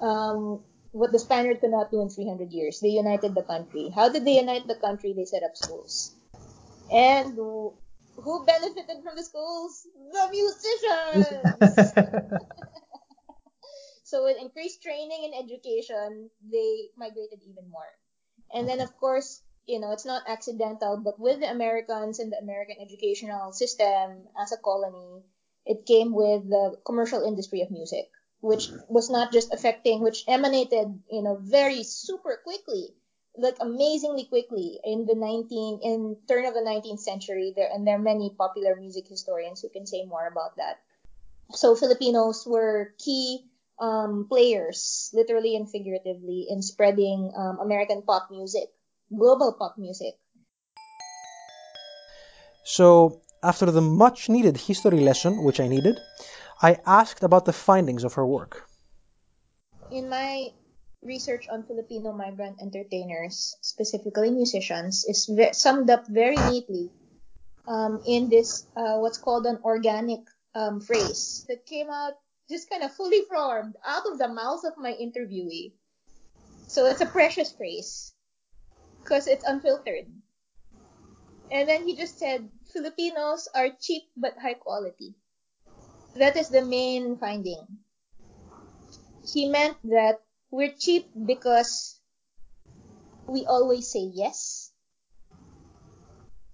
Um, 0.00 0.64
what 0.90 1.12
the 1.12 1.18
Spaniards 1.20 1.60
could 1.60 1.70
not 1.70 1.92
do 1.92 2.02
in 2.02 2.10
300 2.10 2.50
years. 2.50 2.80
They 2.80 2.88
united 2.88 3.36
the 3.36 3.44
country. 3.44 3.92
How 3.94 4.08
did 4.08 4.24
they 4.24 4.40
unite 4.40 4.66
the 4.66 4.74
country? 4.74 5.14
They 5.16 5.24
set 5.24 5.44
up 5.44 5.56
schools. 5.56 6.16
And 6.92 7.34
who 7.34 7.74
who 8.16 8.44
benefited 8.44 8.98
from 9.04 9.14
the 9.14 9.22
schools? 9.22 9.86
The 10.12 10.26
musicians! 10.34 11.30
so 14.04 14.24
with 14.24 14.36
increased 14.42 14.82
training 14.82 15.30
and 15.30 15.34
education, 15.38 16.28
they 16.50 16.90
migrated 16.98 17.40
even 17.46 17.70
more. 17.70 17.94
And 18.52 18.68
then, 18.68 18.80
of 18.80 18.90
course, 18.98 19.42
you 19.66 19.80
know, 19.80 19.92
it's 19.92 20.06
not 20.06 20.22
accidental, 20.26 20.96
but 20.96 21.18
with 21.18 21.40
the 21.40 21.50
Americans 21.50 22.18
and 22.18 22.32
the 22.32 22.38
American 22.38 22.76
educational 22.80 23.52
system 23.52 24.26
as 24.40 24.52
a 24.52 24.56
colony, 24.56 25.22
it 25.66 25.86
came 25.86 26.12
with 26.12 26.48
the 26.48 26.76
commercial 26.84 27.22
industry 27.22 27.60
of 27.60 27.70
music, 27.70 28.10
which 28.40 28.68
was 28.88 29.10
not 29.10 29.32
just 29.32 29.52
affecting, 29.52 30.02
which 30.02 30.24
emanated, 30.26 30.88
you 31.10 31.22
know, 31.22 31.38
very 31.40 31.82
super 31.82 32.40
quickly, 32.42 32.88
like 33.36 33.56
amazingly 33.60 34.24
quickly 34.24 34.80
in 34.82 35.06
the 35.06 35.14
19, 35.14 35.80
in 35.82 36.16
turn 36.26 36.46
of 36.46 36.54
the 36.54 36.60
19th 36.60 37.00
century. 37.00 37.52
There 37.54 37.68
and 37.72 37.86
there 37.86 37.96
are 37.96 38.02
many 38.02 38.34
popular 38.36 38.74
music 38.76 39.06
historians 39.06 39.60
who 39.60 39.68
can 39.68 39.86
say 39.86 40.04
more 40.04 40.26
about 40.26 40.56
that. 40.56 40.80
So 41.52 41.74
Filipinos 41.74 42.46
were 42.46 42.94
key 42.98 43.44
um, 43.80 44.26
players, 44.28 45.10
literally 45.14 45.56
and 45.56 45.68
figuratively, 45.70 46.46
in 46.48 46.62
spreading 46.62 47.32
um, 47.36 47.58
American 47.60 48.02
pop 48.02 48.28
music, 48.30 48.68
global 49.10 49.52
pop 49.52 49.76
music. 49.78 50.14
So, 52.64 53.20
after 53.42 53.70
the 53.70 53.80
much 53.80 54.28
needed 54.28 54.56
history 54.56 55.00
lesson, 55.00 55.42
which 55.42 55.60
I 55.60 55.68
needed, 55.68 55.98
I 56.62 56.78
asked 56.86 57.22
about 57.22 57.44
the 57.44 57.52
findings 57.52 58.04
of 58.04 58.14
her 58.14 58.26
work. 58.26 58.68
In 59.90 60.08
my 60.08 60.52
research 61.02 61.48
on 61.48 61.64
Filipino 61.64 62.12
migrant 62.12 62.60
entertainers, 62.60 63.56
specifically 63.62 64.30
musicians, 64.30 65.04
is 65.06 65.26
ve- 65.26 65.52
summed 65.52 65.90
up 65.90 66.06
very 66.06 66.36
neatly 66.36 66.90
um, 67.66 68.00
in 68.06 68.28
this 68.28 68.66
uh, 68.76 68.98
what's 68.98 69.18
called 69.18 69.46
an 69.46 69.58
organic 69.64 70.20
um, 70.54 70.80
phrase 70.80 71.44
that 71.48 71.66
came 71.66 71.88
out 71.88 72.14
just 72.50 72.68
kind 72.68 72.82
of 72.82 72.92
fully 72.92 73.22
formed 73.30 73.76
out 73.86 74.06
of 74.06 74.18
the 74.18 74.28
mouth 74.28 74.64
of 74.64 74.76
my 74.76 74.92
interviewee. 74.92 75.72
So 76.66 76.86
it's 76.86 77.00
a 77.00 77.06
precious 77.06 77.52
phrase 77.52 78.12
because 79.02 79.26
it's 79.26 79.44
unfiltered. 79.44 80.06
And 81.50 81.68
then 81.68 81.86
he 81.86 81.96
just 81.96 82.18
said, 82.18 82.48
Filipinos 82.72 83.48
are 83.54 83.70
cheap 83.80 84.04
but 84.16 84.38
high 84.38 84.54
quality. 84.54 85.14
That 86.14 86.36
is 86.36 86.48
the 86.48 86.64
main 86.64 87.16
finding. 87.18 87.66
He 89.32 89.48
meant 89.48 89.76
that 89.84 90.22
we're 90.50 90.74
cheap 90.78 91.10
because 91.26 92.00
we 93.26 93.46
always 93.46 93.90
say 93.90 94.10
yes. 94.14 94.72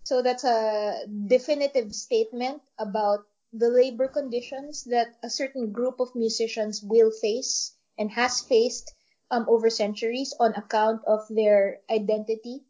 So 0.05 0.23
that's 0.23 0.45
a 0.45 1.05
definitive 1.09 1.95
statement 1.95 2.63
about 2.79 3.27
the 3.53 3.69
labor 3.69 4.09
conditions 4.09 4.85
that 4.85 5.17
a 5.23 5.31
certain 5.31 5.73
group 5.73 6.01
of 6.01 6.15
musicians 6.15 6.83
will 6.83 7.11
face 7.11 7.73
and 7.99 8.11
has 8.13 8.41
faced 8.41 8.93
um, 9.31 9.47
over 9.49 9.71
centuries 9.71 10.35
on 10.39 10.55
account 10.55 11.03
of 11.07 11.27
their 11.31 11.79
identity, 11.91 12.63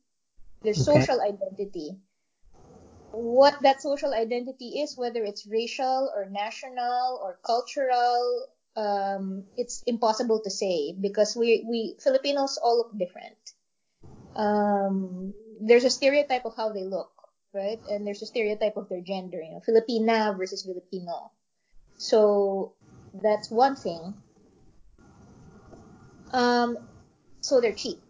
their 0.62 0.72
okay. 0.72 0.80
social 0.80 1.20
identity. 1.20 1.96
What 3.12 3.62
that 3.62 3.80
social 3.80 4.12
identity 4.12 4.80
is, 4.80 4.96
whether 4.96 5.24
it's 5.24 5.46
racial 5.46 6.10
or 6.14 6.26
national 6.28 7.20
or 7.22 7.38
cultural, 7.44 8.46
um, 8.76 9.44
it's 9.56 9.82
impossible 9.86 10.40
to 10.44 10.50
say 10.50 10.92
because 10.92 11.34
we, 11.34 11.64
we 11.66 11.96
Filipinos 12.02 12.58
all 12.58 12.76
look 12.76 12.92
different. 12.98 13.40
Um, 14.34 15.32
there's 15.60 15.84
a 15.84 15.90
stereotype 15.90 16.44
of 16.44 16.54
how 16.56 16.72
they 16.72 16.84
look 16.84 17.10
right? 17.56 17.80
And 17.90 18.06
there's 18.06 18.22
a 18.22 18.26
stereotype 18.26 18.76
of 18.76 18.88
their 18.88 19.00
gender, 19.00 19.40
you 19.40 19.50
know, 19.50 19.62
Filipina 19.66 20.36
versus 20.36 20.62
Filipino. 20.62 21.32
So 21.96 22.74
that's 23.14 23.50
one 23.50 23.74
thing. 23.74 24.14
Um, 26.32 26.78
so 27.40 27.60
they're 27.60 27.74
cheap. 27.76 28.00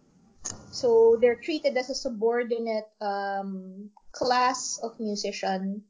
So 0.71 1.17
they're 1.19 1.39
treated 1.41 1.77
as 1.77 1.89
a 1.89 1.95
subordinate 1.95 2.87
um, 3.01 3.89
class 4.11 4.79
of 4.81 4.99
musician 4.99 5.83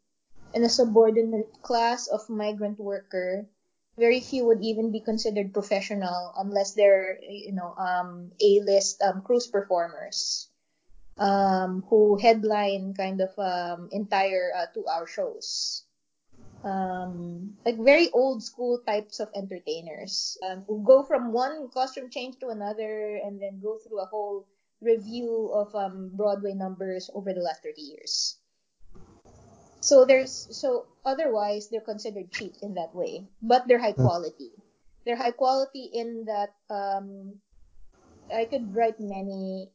and 0.53 0.63
a 0.63 0.69
subordinate 0.69 1.61
class 1.61 2.07
of 2.07 2.29
migrant 2.29 2.79
worker. 2.79 3.45
Very 3.97 4.19
few 4.19 4.45
would 4.45 4.61
even 4.61 4.91
be 4.91 5.01
considered 5.01 5.53
professional 5.53 6.33
unless 6.37 6.73
they're, 6.73 7.17
you 7.21 7.53
know, 7.53 7.73
um, 7.75 8.31
A-list 8.39 9.01
um, 9.01 9.21
cruise 9.21 9.47
performers 9.47 10.49
um, 11.17 11.83
who 11.89 12.17
headline 12.17 12.93
kind 12.93 13.21
of 13.21 13.33
um, 13.39 13.89
entire 13.91 14.51
uh, 14.55 14.65
two-hour 14.73 15.07
shows. 15.07 15.83
Um, 16.63 17.53
like 17.65 17.77
very 17.77 18.09
old 18.11 18.43
school 18.43 18.81
types 18.85 19.19
of 19.19 19.29
entertainers 19.35 20.37
um, 20.41 20.63
who 20.67 20.83
go 20.83 21.03
from 21.03 21.31
one 21.31 21.69
costume 21.69 22.09
change 22.09 22.39
to 22.39 22.49
another 22.49 23.21
and 23.23 23.39
then 23.39 23.61
go 23.61 23.77
through 23.77 24.01
a 24.01 24.05
whole 24.05 24.47
revue 24.81 25.49
of 25.53 25.73
um, 25.75 26.11
Broadway 26.13 26.53
numbers 26.53 27.09
over 27.13 27.33
the 27.33 27.41
last 27.41 27.63
30 27.63 27.81
years. 27.81 28.37
So 29.79 30.05
there's 30.05 30.49
so 30.51 30.85
otherwise 31.05 31.69
they're 31.69 31.85
considered 31.85 32.31
cheap 32.31 32.55
in 32.61 32.73
that 32.75 32.93
way, 32.93 33.27
but 33.41 33.67
they're 33.67 33.79
high 33.79 33.95
hmm. 33.95 34.03
quality. 34.03 34.51
They're 35.05 35.15
high 35.15 35.31
quality 35.31 35.89
in 35.93 36.25
that 36.25 36.51
um, 36.69 37.39
I 38.33 38.45
could 38.45 38.75
write 38.75 38.99
many 38.99 39.69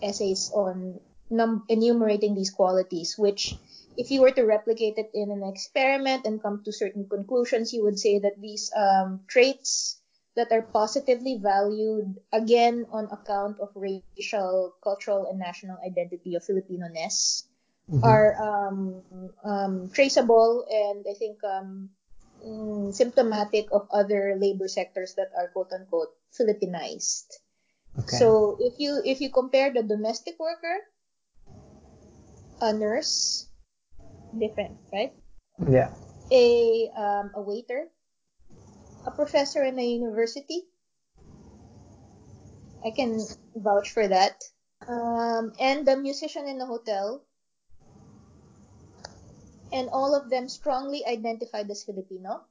essays 0.00 0.50
on 0.54 1.00
num- 1.28 1.64
enumerating 1.68 2.34
these 2.34 2.50
qualities, 2.50 3.18
which 3.18 3.54
if 3.96 4.10
you 4.10 4.20
were 4.20 4.30
to 4.32 4.44
replicate 4.44 4.98
it 4.98 5.10
in 5.14 5.30
an 5.30 5.42
experiment 5.42 6.26
and 6.26 6.42
come 6.42 6.62
to 6.64 6.72
certain 6.72 7.08
conclusions, 7.08 7.72
you 7.72 7.84
would 7.84 7.98
say 7.98 8.18
that 8.18 8.40
these 8.40 8.70
um, 8.76 9.20
traits 9.28 10.00
that 10.36 10.52
are 10.52 10.62
positively 10.62 11.40
valued, 11.40 12.20
again, 12.32 12.84
on 12.92 13.08
account 13.10 13.58
of 13.58 13.72
racial, 13.74 14.76
cultural, 14.84 15.26
and 15.26 15.38
national 15.38 15.78
identity 15.80 16.34
of 16.34 16.44
Filipino-ness, 16.44 17.48
mm-hmm. 17.90 18.04
are 18.04 18.36
um, 18.36 19.02
um, 19.44 19.90
traceable 19.92 20.66
and 20.68 21.06
I 21.08 21.14
think 21.14 21.42
um, 21.42 21.88
mm, 22.44 22.94
symptomatic 22.94 23.68
of 23.72 23.88
other 23.90 24.36
labor 24.38 24.68
sectors 24.68 25.14
that 25.16 25.32
are 25.36 25.48
quote-unquote 25.48 26.12
Filipinized. 26.36 27.32
Okay. 27.98 28.16
So 28.20 28.58
if 28.60 28.74
you 28.76 29.00
if 29.06 29.22
you 29.22 29.32
compare 29.32 29.72
the 29.72 29.82
domestic 29.82 30.36
worker, 30.38 30.84
a 32.60 32.74
nurse, 32.74 33.45
different, 34.38 34.78
right? 34.92 35.12
Yeah. 35.68 35.92
A 36.30 36.90
um, 36.96 37.30
a 37.34 37.40
waiter, 37.40 37.88
a 39.06 39.10
professor 39.10 39.62
in 39.62 39.78
a 39.78 39.86
university. 39.86 40.62
I 42.84 42.90
can 42.90 43.20
vouch 43.54 43.90
for 43.90 44.06
that. 44.06 44.42
Um, 44.86 45.52
and 45.58 45.86
the 45.86 45.96
musician 45.96 46.46
in 46.46 46.58
the 46.58 46.66
hotel. 46.66 47.24
And 49.72 49.88
all 49.90 50.14
of 50.14 50.30
them 50.30 50.48
strongly 50.48 51.04
identified 51.04 51.68
as 51.70 51.82
Filipino 51.82 52.46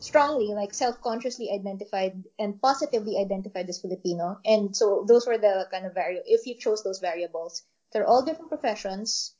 strongly, 0.00 0.54
like 0.54 0.74
self-consciously 0.74 1.50
identified 1.52 2.24
and 2.38 2.60
positively 2.60 3.18
identified 3.18 3.68
as 3.68 3.80
Filipino. 3.80 4.38
And 4.44 4.74
so 4.74 5.04
those 5.06 5.26
were 5.26 5.38
the 5.38 5.66
kind 5.70 5.86
of 5.86 5.94
variable. 5.94 6.24
If 6.26 6.46
you 6.46 6.54
chose 6.54 6.82
those 6.82 7.00
variables, 7.00 7.62
they're 7.92 8.06
all 8.06 8.24
different 8.24 8.50
professions, 8.50 9.34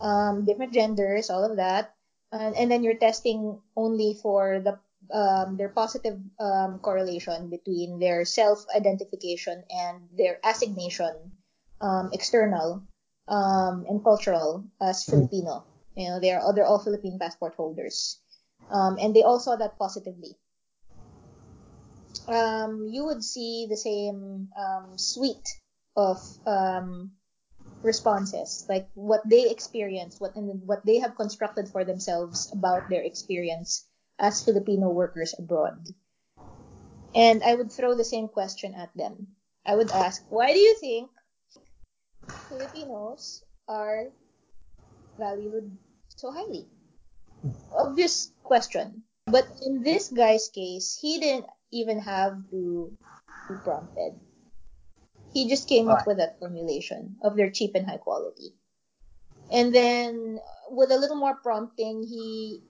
um, 0.00 0.44
different 0.44 0.72
genders, 0.72 1.30
all 1.30 1.44
of 1.44 1.56
that, 1.56 1.94
and, 2.32 2.56
and 2.56 2.70
then 2.70 2.82
you're 2.82 2.98
testing 2.98 3.60
only 3.76 4.14
for 4.20 4.60
the 4.60 4.78
um, 5.14 5.56
their 5.56 5.68
positive 5.68 6.18
um, 6.40 6.80
correlation 6.80 7.48
between 7.48 8.00
their 8.00 8.24
self-identification 8.24 9.62
and 9.70 10.02
their 10.18 10.40
assignation, 10.42 11.14
um, 11.80 12.10
external 12.12 12.82
um, 13.28 13.86
and 13.88 14.02
cultural 14.02 14.64
as 14.82 15.06
hmm. 15.06 15.12
Filipino. 15.12 15.64
You 15.94 16.10
know, 16.10 16.20
they 16.20 16.32
are 16.32 16.52
they're 16.54 16.66
all 16.66 16.82
Philippine 16.82 17.18
passport 17.18 17.54
holders 17.54 18.18
um, 18.70 18.98
and 19.00 19.14
they 19.14 19.22
all 19.22 19.38
saw 19.38 19.56
that 19.56 19.78
positively. 19.78 20.36
Um, 22.28 22.88
you 22.90 23.04
would 23.04 23.22
see 23.22 23.66
the 23.68 23.76
same 23.76 24.48
um, 24.58 24.98
suite 24.98 25.48
of 25.94 26.18
um, 26.46 27.12
responses, 27.86 28.66
like 28.68 28.88
what 28.94 29.22
they 29.24 29.48
experienced, 29.48 30.20
what 30.20 30.34
and 30.34 30.66
what 30.66 30.84
they 30.84 30.98
have 30.98 31.16
constructed 31.16 31.68
for 31.68 31.84
themselves 31.84 32.50
about 32.52 32.90
their 32.90 33.02
experience 33.02 33.86
as 34.18 34.44
Filipino 34.44 34.90
workers 34.90 35.34
abroad. 35.38 35.86
And 37.14 37.42
I 37.42 37.54
would 37.54 37.72
throw 37.72 37.94
the 37.94 38.04
same 38.04 38.28
question 38.28 38.74
at 38.74 38.90
them. 38.96 39.38
I 39.64 39.76
would 39.76 39.90
ask, 39.90 40.22
why 40.28 40.52
do 40.52 40.58
you 40.58 40.74
think 40.76 41.10
Filipinos 42.50 43.44
are 43.68 44.10
valued 45.16 45.70
so 46.08 46.30
highly? 46.30 46.66
obvious 47.76 48.32
question. 48.42 49.02
But 49.26 49.46
in 49.64 49.82
this 49.82 50.08
guy's 50.08 50.48
case, 50.48 50.98
he 51.00 51.18
didn't 51.18 51.46
even 51.72 51.98
have 52.00 52.38
to 52.50 52.96
be 53.48 53.54
prompted. 53.64 54.14
He 55.36 55.44
just 55.52 55.68
came 55.68 55.92
up 55.92 56.06
with 56.08 56.16
that 56.16 56.40
formulation 56.40 57.20
of 57.20 57.36
their 57.36 57.52
cheap 57.52 57.74
and 57.74 57.84
high 57.84 58.00
quality. 58.00 58.56
And 59.52 59.68
then 59.68 60.40
with 60.70 60.90
a 60.90 60.96
little 60.96 61.20
more 61.20 61.36
prompting, 61.36 62.00
he 62.00 62.64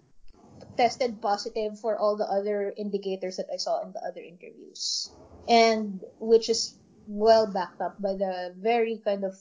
tested 0.77 1.23
positive 1.23 1.79
for 1.79 1.97
all 1.97 2.17
the 2.17 2.27
other 2.27 2.75
indicators 2.77 3.37
that 3.37 3.47
I 3.55 3.57
saw 3.57 3.87
in 3.87 3.93
the 3.93 4.03
other 4.03 4.19
interviews. 4.19 5.15
And 5.47 6.03
which 6.19 6.51
is 6.51 6.75
well 7.07 7.47
backed 7.47 7.81
up 7.81 8.03
by 8.03 8.19
the 8.19 8.59
very 8.59 8.99
kind 8.99 9.23
of 9.23 9.39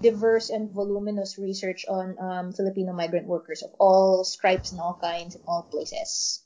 diverse 0.00 0.48
and 0.48 0.72
voluminous 0.72 1.36
research 1.36 1.84
on 1.84 2.16
um, 2.16 2.52
Filipino 2.52 2.94
migrant 2.94 3.26
workers 3.26 3.62
of 3.62 3.76
all 3.78 4.24
stripes 4.24 4.72
and 4.72 4.80
all 4.80 4.96
kinds 5.02 5.34
in 5.34 5.42
all 5.46 5.68
places. 5.70 6.43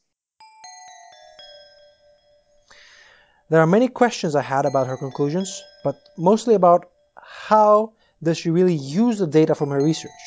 There 3.50 3.62
are 3.62 3.66
many 3.66 3.88
questions 3.88 4.34
I 4.34 4.42
had 4.42 4.66
about 4.66 4.88
her 4.88 4.98
conclusions, 4.98 5.64
but 5.82 5.96
mostly 6.18 6.54
about 6.54 6.90
how 7.16 7.92
does 8.22 8.36
she 8.36 8.50
really 8.50 8.74
use 8.74 9.18
the 9.18 9.26
data 9.26 9.54
from 9.54 9.70
her 9.70 9.82
research. 9.82 10.20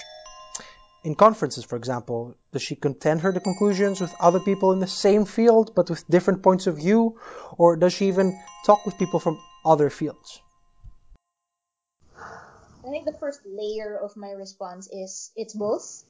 In 1.03 1.13
conferences, 1.13 1.63
for 1.63 1.75
example, 1.75 2.35
does 2.51 2.63
she 2.63 2.75
contend 2.75 3.21
her 3.21 3.31
conclusions 3.33 4.01
with 4.01 4.13
other 4.19 4.39
people 4.39 4.71
in 4.71 4.79
the 4.79 4.87
same 4.87 5.25
field 5.25 5.73
but 5.75 5.89
with 5.89 6.07
different 6.09 6.41
points 6.41 6.65
of 6.65 6.77
view, 6.77 7.19
or 7.57 7.75
does 7.75 7.93
she 7.93 8.07
even 8.07 8.39
talk 8.65 8.85
with 8.85 8.97
people 8.97 9.19
from 9.19 9.39
other 9.65 9.91
fields? 9.91 10.41
I 12.17 12.89
think 12.89 13.05
the 13.05 13.17
first 13.19 13.41
layer 13.45 13.97
of 13.97 14.17
my 14.17 14.31
response 14.31 14.89
is 14.91 15.31
it's 15.35 15.53
both. 15.53 16.03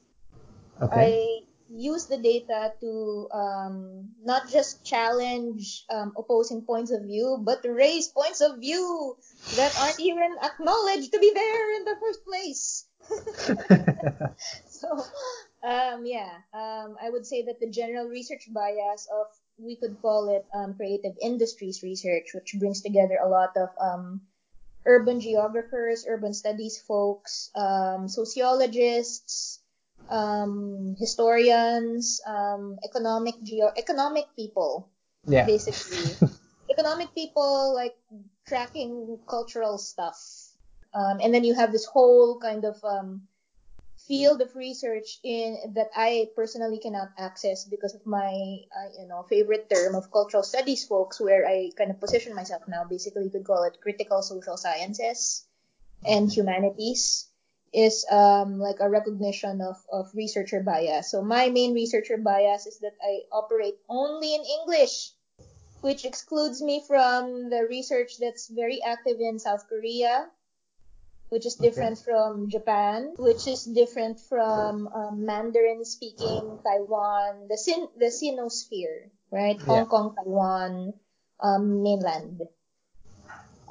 Okay. 0.80 1.44
Use 1.74 2.06
the 2.06 2.18
data 2.18 2.72
to 2.80 3.28
um, 3.32 4.10
not 4.22 4.50
just 4.50 4.84
challenge 4.84 5.84
um, 5.90 6.12
opposing 6.16 6.62
points 6.62 6.90
of 6.90 7.02
view, 7.02 7.40
but 7.40 7.62
to 7.62 7.72
raise 7.72 8.08
points 8.08 8.40
of 8.40 8.58
view 8.60 9.16
that 9.56 9.74
aren't 9.80 10.00
even 10.00 10.36
acknowledged 10.42 11.12
to 11.12 11.18
be 11.18 11.32
there 11.34 11.76
in 11.76 11.84
the 11.84 11.96
first 12.00 12.24
place. 12.24 12.86
so 14.68 15.02
Um, 15.62 16.02
yeah. 16.04 16.42
Um, 16.52 16.98
I 17.00 17.08
would 17.08 17.24
say 17.24 17.42
that 17.46 17.60
the 17.60 17.70
general 17.70 18.08
research 18.08 18.50
bias 18.50 19.06
of 19.14 19.26
we 19.58 19.76
could 19.76 20.02
call 20.02 20.34
it 20.34 20.44
um, 20.52 20.74
creative 20.74 21.14
industries 21.22 21.82
research, 21.82 22.34
which 22.34 22.56
brings 22.58 22.82
together 22.82 23.18
a 23.22 23.28
lot 23.28 23.54
of 23.56 23.70
um, 23.78 24.22
urban 24.86 25.20
geographers, 25.20 26.04
urban 26.08 26.34
studies 26.34 26.82
folks, 26.82 27.50
sociologists, 28.06 29.61
um, 30.08 30.94
historians, 30.98 32.20
um, 32.26 32.78
economic 32.84 33.34
geo 33.42 33.70
economic 33.76 34.26
people, 34.36 34.88
Yeah. 35.26 35.46
basically. 35.46 36.16
economic 36.70 37.14
people 37.14 37.74
like 37.74 37.94
tracking 38.46 39.18
cultural 39.28 39.78
stuff. 39.78 40.18
Um, 40.94 41.20
and 41.22 41.32
then 41.32 41.44
you 41.44 41.54
have 41.54 41.72
this 41.72 41.84
whole 41.84 42.38
kind 42.40 42.64
of 42.64 42.76
um, 42.84 43.28
field 44.06 44.40
of 44.40 44.54
research 44.56 45.18
in 45.22 45.56
that 45.74 45.88
I 45.94 46.28
personally 46.36 46.78
cannot 46.78 47.08
access 47.18 47.64
because 47.64 47.94
of 47.94 48.04
my 48.04 48.32
uh, 48.68 48.88
you 48.98 49.06
know 49.06 49.24
favorite 49.28 49.70
term 49.70 49.94
of 49.94 50.10
cultural 50.10 50.42
studies 50.42 50.84
folks 50.84 51.20
where 51.20 51.46
I 51.46 51.70
kind 51.78 51.90
of 51.90 52.00
position 52.00 52.34
myself 52.34 52.62
now 52.68 52.84
basically 52.84 53.24
you 53.24 53.30
could 53.30 53.44
call 53.44 53.64
it 53.64 53.78
critical 53.80 54.22
social 54.22 54.56
sciences 54.56 55.46
and 56.04 56.30
humanities 56.30 57.31
is 57.72 58.04
um, 58.10 58.58
like 58.58 58.80
a 58.80 58.88
recognition 58.88 59.60
of, 59.60 59.76
of 59.90 60.10
researcher 60.14 60.60
bias. 60.60 61.10
So 61.10 61.22
my 61.22 61.48
main 61.48 61.72
researcher 61.74 62.18
bias 62.18 62.66
is 62.66 62.78
that 62.80 62.94
I 63.02 63.20
operate 63.32 63.76
only 63.88 64.34
in 64.34 64.42
English, 64.60 65.12
which 65.80 66.04
excludes 66.04 66.60
me 66.62 66.84
from 66.86 67.50
the 67.50 67.66
research 67.68 68.18
that's 68.18 68.48
very 68.48 68.82
active 68.82 69.18
in 69.20 69.38
South 69.38 69.66
Korea, 69.68 70.28
which 71.30 71.46
is 71.46 71.54
different 71.54 71.98
from 71.98 72.50
Japan, 72.50 73.14
which 73.16 73.48
is 73.48 73.64
different 73.64 74.20
from 74.20 74.86
um, 74.88 75.24
Mandarin 75.24 75.84
speaking 75.84 76.58
Taiwan, 76.62 77.48
the 77.48 77.56
Sin 77.56 77.88
the 77.96 78.12
Sinosphere, 78.12 79.08
right? 79.30 79.58
Hong 79.62 79.86
Kong, 79.86 80.14
Taiwan, 80.14 80.92
um, 81.40 81.82
mainland. 81.82 82.42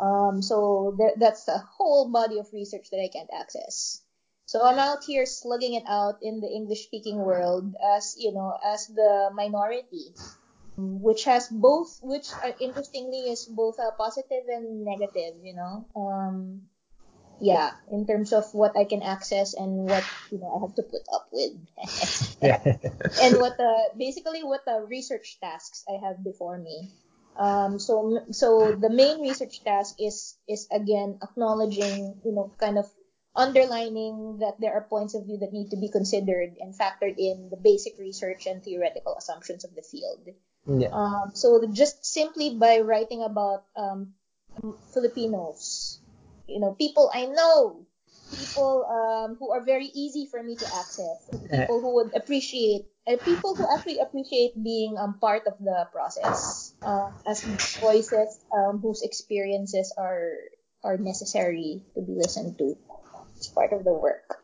Um, 0.02 0.42
so 0.42 0.96
there, 0.98 1.14
that's 1.16 1.48
a 1.48 1.60
whole 1.60 2.10
body 2.10 2.40
of 2.40 2.50
research 2.52 2.90
that 2.90 3.00
I 3.00 3.08
can't 3.08 3.30
access. 3.30 4.02
So 4.48 4.66
I'm 4.66 4.80
out 4.80 5.06
here 5.06 5.26
slugging 5.26 5.76
it 5.76 5.84
out 5.88 6.20
in 6.22 6.42
the 6.42 6.50
English 6.50 6.84
speaking 6.84 7.20
world 7.24 7.76
as, 7.96 8.18
you 8.18 8.34
know, 8.34 8.58
as 8.66 8.88
the 8.88 9.30
minority, 9.34 10.12
which 10.76 11.24
has 11.26 11.48
both, 11.48 12.00
which 12.02 12.28
uh, 12.44 12.52
interestingly 12.60 13.32
is 13.32 13.46
both 13.46 13.78
a 13.80 13.92
positive 13.96 14.50
and 14.50 14.84
negative, 14.84 15.36
you 15.42 15.56
know. 15.56 15.86
Um, 15.96 16.64
yeah, 17.40 17.72
in 17.92 18.06
terms 18.06 18.34
of 18.34 18.54
what 18.54 18.76
I 18.76 18.84
can 18.84 19.02
access 19.02 19.54
and 19.54 19.88
what, 19.88 20.04
you 20.32 20.40
know, 20.40 20.52
I 20.52 20.60
have 20.62 20.76
to 20.76 20.84
put 20.84 21.02
up 21.14 21.30
with. 21.32 21.54
And 23.22 23.38
what 23.38 23.58
the 23.58 23.92
basically 23.98 24.44
what 24.44 24.66
the 24.66 24.86
research 24.88 25.38
tasks 25.42 25.86
I 25.88 26.06
have 26.06 26.24
before 26.24 26.58
me. 26.58 26.90
Um, 27.38 27.80
so 27.80 28.26
so 28.32 28.76
the 28.76 28.90
main 28.90 29.22
research 29.22 29.64
task 29.64 29.96
is 30.00 30.36
is 30.48 30.68
again 30.72 31.20
acknowledging 31.24 32.20
you 32.26 32.34
know 32.34 32.52
kind 32.60 32.78
of 32.78 32.92
underlining 33.36 34.40
that 34.40 34.60
there 34.60 34.74
are 34.74 34.82
points 34.82 35.16
of 35.16 35.26
view 35.26 35.38
that 35.38 35.54
need 35.54 35.72
to 35.72 35.78
be 35.78 35.88
considered 35.88 36.58
and 36.60 36.76
factored 36.76 37.16
in 37.18 37.48
the 37.50 37.56
basic 37.56 37.98
research 37.98 38.46
and 38.46 38.64
theoretical 38.64 39.16
assumptions 39.16 39.64
of 39.64 39.74
the 39.76 39.82
field. 39.82 40.20
yeah. 40.68 40.90
Um, 40.92 41.32
so 41.34 41.64
just 41.72 42.04
simply 42.06 42.58
by 42.60 42.80
writing 42.80 43.24
about 43.24 43.64
um, 43.78 44.14
Filipinos, 44.94 46.00
you 46.48 46.60
know, 46.60 46.76
people 46.76 47.10
I 47.14 47.26
know, 47.26 47.88
people 48.32 48.86
um, 48.88 49.36
who 49.40 49.52
are 49.52 49.64
very 49.64 49.86
easy 49.94 50.28
for 50.30 50.42
me 50.42 50.56
to 50.56 50.66
access, 50.66 51.30
people 51.50 51.82
who 51.82 51.96
would 51.96 52.16
appreciate, 52.16 52.86
uh, 53.08 53.18
people 53.24 53.56
who 53.56 53.66
actually 53.76 54.00
appreciate 54.00 54.52
being 54.62 54.98
um, 54.98 55.20
part 55.20 55.48
of 55.48 55.54
the 55.60 55.88
process 55.92 56.74
uh, 56.84 57.12
as 57.28 57.44
voices 57.80 58.40
um, 58.56 58.80
whose 58.80 59.02
experiences 59.02 59.94
are 59.98 60.34
are 60.84 60.98
necessary 60.98 61.82
to 61.94 62.02
be 62.02 62.14
listened 62.14 62.58
to. 62.58 62.76
It's 63.38 63.48
part 63.48 63.74
of 63.74 63.84
the 63.84 63.94
work. 63.94 64.42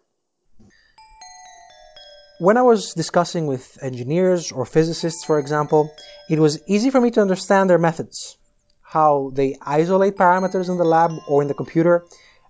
When 2.39 2.57
I 2.57 2.61
was 2.61 2.93
discussing 2.93 3.47
with 3.47 3.79
engineers 3.81 4.51
or 4.51 4.65
physicists, 4.65 5.23
for 5.23 5.39
example, 5.39 5.89
it 6.29 6.37
was 6.37 6.61
easy 6.67 6.91
for 6.91 7.01
me 7.01 7.09
to 7.11 7.21
understand 7.21 7.69
their 7.69 7.79
methods, 7.79 8.37
how 8.83 9.31
they 9.33 9.55
isolate 9.59 10.15
parameters 10.15 10.69
in 10.69 10.77
the 10.77 10.85
lab 10.85 11.11
or 11.27 11.41
in 11.41 11.47
the 11.47 11.55
computer, 11.55 12.05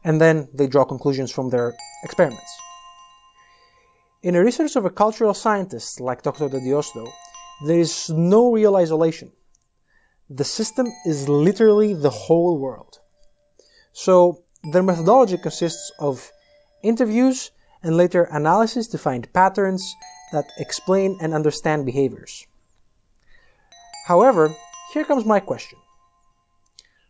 and 0.07 0.21
then 0.21 0.47
they 0.53 0.67
draw 0.67 0.85
conclusions 0.85 1.31
from 1.33 1.49
their 1.49 1.75
experiments. 2.01 2.51
In 4.23 4.35
the 4.35 4.43
research 4.43 4.77
of 4.77 4.85
a 4.85 4.89
cultural 4.89 5.33
scientist 5.33 5.99
like 5.99 6.23
Dr. 6.23 6.47
De 6.47 6.61
Dios, 6.61 6.91
though, 6.93 7.11
there 7.65 7.79
is 7.79 8.09
no 8.09 8.53
real 8.53 8.77
isolation. 8.77 9.33
The 10.29 10.45
system 10.45 10.87
is 11.05 11.27
literally 11.27 11.93
the 11.93 12.09
whole 12.09 12.57
world. 12.57 12.99
So, 13.91 14.43
their 14.71 14.81
methodology 14.81 15.37
consists 15.37 15.91
of 15.99 16.31
interviews 16.81 17.51
and 17.83 17.97
later 17.97 18.23
analysis 18.23 18.87
to 18.89 18.97
find 18.97 19.31
patterns 19.33 19.93
that 20.31 20.47
explain 20.57 21.17
and 21.21 21.33
understand 21.33 21.85
behaviors. 21.85 22.47
However, 24.05 24.55
here 24.93 25.03
comes 25.03 25.25
my 25.25 25.41
question. 25.41 25.79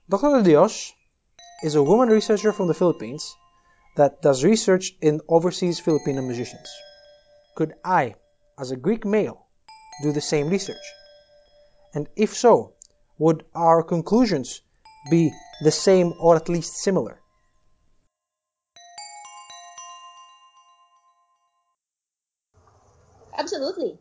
Dr. 0.10 0.38
De 0.38 0.44
Dios 0.44 0.94
is 1.64 1.76
a 1.76 1.84
woman 1.84 2.10
researcher 2.10 2.52
from 2.52 2.68
the 2.68 2.74
Philippines 2.74 3.36
that 3.96 4.22
does 4.22 4.44
research 4.44 4.96
in 5.02 5.22
overseas 5.28 5.80
Filipino 5.80 6.22
musicians. 6.22 6.70
Could 7.56 7.74
I, 7.84 8.16
as 8.60 8.72
a 8.72 8.76
Greek 8.76 9.06
male, 9.06 9.46
do 10.02 10.12
the 10.12 10.22
same 10.22 10.48
research? 10.50 10.94
And 11.94 12.08
if 12.16 12.36
so, 12.36 12.74
would 13.18 13.44
our 13.56 13.82
conclusions 13.82 14.62
be 15.10 15.34
the 15.62 15.72
same 15.72 16.14
or 16.20 16.36
at 16.36 16.50
least 16.50 16.76
similar? 16.78 17.20
Absolutely. 23.38 23.98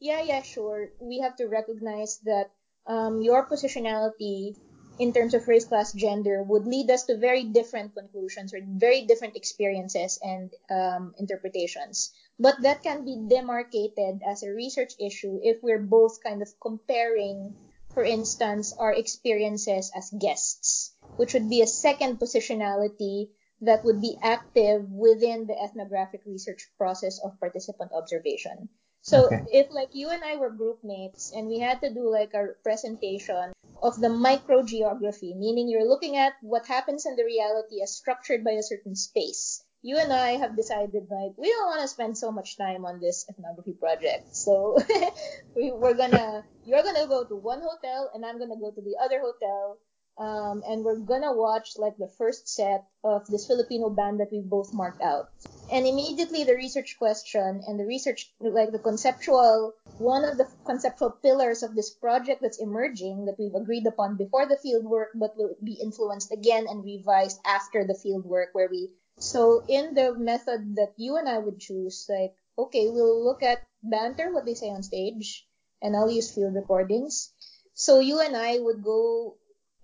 Yeah, 0.00 0.22
yeah, 0.22 0.42
sure. 0.42 0.90
We 1.00 1.20
have 1.20 1.36
to 1.36 1.46
recognize 1.46 2.18
that 2.24 2.50
um, 2.86 3.22
your 3.22 3.46
positionality 3.46 4.56
in 5.02 5.12
terms 5.12 5.34
of 5.34 5.48
race, 5.48 5.64
class, 5.64 5.92
gender 5.92 6.44
would 6.44 6.64
lead 6.64 6.88
us 6.88 7.02
to 7.06 7.16
very 7.18 7.42
different 7.42 7.92
conclusions 7.92 8.54
or 8.54 8.60
very 8.62 9.02
different 9.02 9.34
experiences 9.34 10.20
and 10.22 10.54
um, 10.70 11.12
interpretations. 11.18 12.14
But 12.38 12.62
that 12.62 12.84
can 12.84 13.04
be 13.04 13.18
demarcated 13.28 14.22
as 14.24 14.44
a 14.44 14.54
research 14.54 14.94
issue 15.00 15.40
if 15.42 15.60
we're 15.60 15.82
both 15.82 16.22
kind 16.22 16.40
of 16.40 16.54
comparing, 16.60 17.56
for 17.94 18.04
instance, 18.04 18.72
our 18.78 18.94
experiences 18.94 19.90
as 19.90 20.14
guests, 20.14 20.94
which 21.16 21.34
would 21.34 21.50
be 21.50 21.62
a 21.62 21.66
second 21.66 22.20
positionality 22.20 23.30
that 23.60 23.84
would 23.84 24.00
be 24.00 24.16
active 24.22 24.88
within 24.90 25.46
the 25.46 25.58
ethnographic 25.58 26.22
research 26.26 26.70
process 26.78 27.18
of 27.18 27.38
participant 27.40 27.90
observation. 27.92 28.68
So 29.02 29.26
Okay. 29.26 29.42
if 29.50 29.66
like 29.72 29.94
you 29.94 30.10
and 30.10 30.22
I 30.22 30.36
were 30.36 30.50
group 30.50 30.84
mates 30.84 31.32
and 31.34 31.48
we 31.48 31.58
had 31.58 31.80
to 31.82 31.90
do 31.90 32.08
like 32.08 32.34
a 32.34 32.54
presentation 32.62 33.52
of 33.82 34.00
the 34.00 34.08
microgeography, 34.08 35.36
meaning 35.36 35.68
you're 35.68 35.88
looking 35.88 36.16
at 36.16 36.34
what 36.40 36.66
happens 36.66 37.04
in 37.04 37.16
the 37.16 37.24
reality 37.24 37.82
as 37.82 37.96
structured 37.96 38.44
by 38.44 38.52
a 38.52 38.62
certain 38.62 38.94
space. 38.94 39.64
You 39.82 39.98
and 39.98 40.12
I 40.12 40.38
have 40.38 40.54
decided 40.54 41.08
like 41.10 41.36
we 41.36 41.50
don't 41.50 41.66
want 41.66 41.82
to 41.82 41.88
spend 41.88 42.16
so 42.16 42.30
much 42.30 42.56
time 42.56 42.84
on 42.84 43.00
this 43.00 43.26
ethnography 43.28 43.72
project. 43.72 44.36
So 44.36 44.78
we, 45.56 45.72
we're 45.72 45.94
gonna 45.94 46.44
you're 46.64 46.84
gonna 46.84 47.08
go 47.08 47.24
to 47.24 47.34
one 47.34 47.60
hotel 47.60 48.08
and 48.14 48.24
I'm 48.24 48.38
gonna 48.38 48.60
go 48.60 48.70
to 48.70 48.80
the 48.80 48.96
other 49.02 49.18
hotel 49.18 49.78
um, 50.18 50.62
and 50.68 50.84
we're 50.84 51.00
gonna 51.00 51.34
watch 51.34 51.70
like 51.76 51.96
the 51.98 52.06
first 52.06 52.48
set 52.48 52.84
of 53.02 53.26
this 53.26 53.48
Filipino 53.48 53.90
band 53.90 54.20
that 54.20 54.30
we 54.30 54.40
both 54.40 54.72
marked 54.72 55.02
out. 55.02 55.30
And 55.72 55.86
immediately 55.86 56.44
the 56.44 56.54
research 56.54 56.98
question 56.98 57.64
and 57.66 57.80
the 57.80 57.86
research, 57.86 58.30
like 58.40 58.72
the 58.72 58.78
conceptual, 58.78 59.72
one 59.96 60.22
of 60.22 60.36
the 60.36 60.46
conceptual 60.66 61.10
pillars 61.10 61.62
of 61.62 61.74
this 61.74 61.88
project 61.88 62.42
that's 62.42 62.60
emerging 62.60 63.24
that 63.24 63.38
we've 63.38 63.54
agreed 63.54 63.86
upon 63.86 64.18
before 64.18 64.44
the 64.44 64.58
field 64.58 64.84
work, 64.84 65.12
but 65.14 65.34
will 65.34 65.56
be 65.64 65.80
influenced 65.82 66.30
again 66.30 66.66
and 66.68 66.84
revised 66.84 67.40
after 67.46 67.86
the 67.86 67.94
field 67.94 68.26
work 68.26 68.50
where 68.52 68.68
we, 68.68 68.90
so 69.16 69.64
in 69.66 69.94
the 69.94 70.14
method 70.14 70.76
that 70.76 70.92
you 70.98 71.16
and 71.16 71.26
I 71.26 71.38
would 71.38 71.58
choose, 71.58 72.04
like, 72.06 72.34
okay, 72.58 72.90
we'll 72.90 73.24
look 73.24 73.42
at 73.42 73.66
banter, 73.82 74.30
what 74.30 74.44
they 74.44 74.52
say 74.52 74.68
on 74.68 74.82
stage, 74.82 75.46
and 75.80 75.96
I'll 75.96 76.10
use 76.10 76.30
field 76.30 76.54
recordings. 76.54 77.32
So 77.72 77.98
you 78.00 78.20
and 78.20 78.36
I 78.36 78.58
would 78.58 78.84
go 78.84 79.38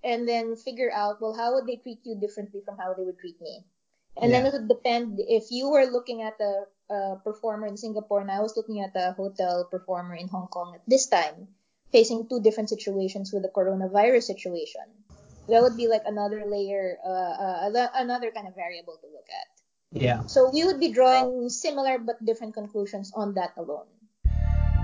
and 0.04 0.28
then 0.28 0.54
figure 0.54 0.92
out, 0.92 1.22
well, 1.22 1.32
how 1.32 1.54
would 1.54 1.66
they 1.66 1.76
treat 1.76 2.00
you 2.04 2.14
differently 2.20 2.60
from 2.62 2.76
how 2.76 2.92
they 2.92 3.04
would 3.04 3.18
treat 3.18 3.40
me? 3.40 3.64
And 4.20 4.32
then 4.32 4.46
it 4.46 4.52
would 4.52 4.68
depend 4.68 5.20
if 5.20 5.50
you 5.50 5.70
were 5.70 5.86
looking 5.86 6.22
at 6.22 6.34
a, 6.40 6.64
a 6.92 7.16
performer 7.22 7.66
in 7.66 7.76
Singapore 7.76 8.20
and 8.20 8.30
I 8.30 8.40
was 8.40 8.56
looking 8.56 8.80
at 8.80 8.90
a 8.96 9.12
hotel 9.12 9.68
performer 9.70 10.14
in 10.14 10.28
Hong 10.28 10.48
Kong 10.48 10.74
at 10.74 10.82
this 10.88 11.06
time, 11.06 11.48
facing 11.92 12.28
two 12.28 12.40
different 12.40 12.68
situations 12.68 13.32
with 13.32 13.42
the 13.42 13.48
coronavirus 13.48 14.24
situation. 14.24 14.82
That 15.48 15.62
would 15.62 15.76
be 15.76 15.88
like 15.88 16.02
another 16.04 16.44
layer, 16.44 16.98
uh, 17.06 17.70
uh, 17.70 17.88
another 17.94 18.30
kind 18.32 18.48
of 18.48 18.54
variable 18.54 18.98
to 19.00 19.06
look 19.06 19.28
at. 19.30 19.46
Yeah. 19.92 20.26
So 20.26 20.50
we 20.50 20.64
would 20.64 20.80
be 20.80 20.92
drawing 20.92 21.48
similar 21.48 21.98
but 21.98 22.22
different 22.24 22.54
conclusions 22.54 23.12
on 23.14 23.34
that 23.34 23.52
alone. 23.56 23.86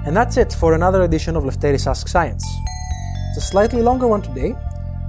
And 0.06 0.16
that's 0.16 0.36
it 0.36 0.52
for 0.52 0.74
another 0.74 1.02
edition 1.02 1.36
of 1.36 1.44
Lefteris 1.44 1.86
Ask 1.86 2.08
Science. 2.08 2.60
It's 3.28 3.38
a 3.38 3.40
slightly 3.40 3.82
longer 3.82 4.06
one 4.06 4.22
today, 4.22 4.54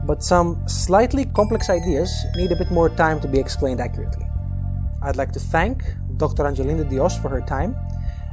but 0.06 0.24
some 0.24 0.68
slightly 0.68 1.26
complex 1.26 1.70
ideas 1.70 2.12
need 2.36 2.52
a 2.52 2.56
bit 2.56 2.72
more 2.72 2.90
time 2.90 3.20
to 3.22 3.28
be 3.28 3.40
explained 3.40 3.82
accurately. 3.82 4.26
I'd 5.02 5.16
like 5.16 5.32
to 5.34 5.40
thank 5.40 5.84
Dr. 6.18 6.46
Angelina 6.46 6.84
Dios 6.84 7.18
for 7.18 7.30
her 7.30 7.42
time, 7.42 7.76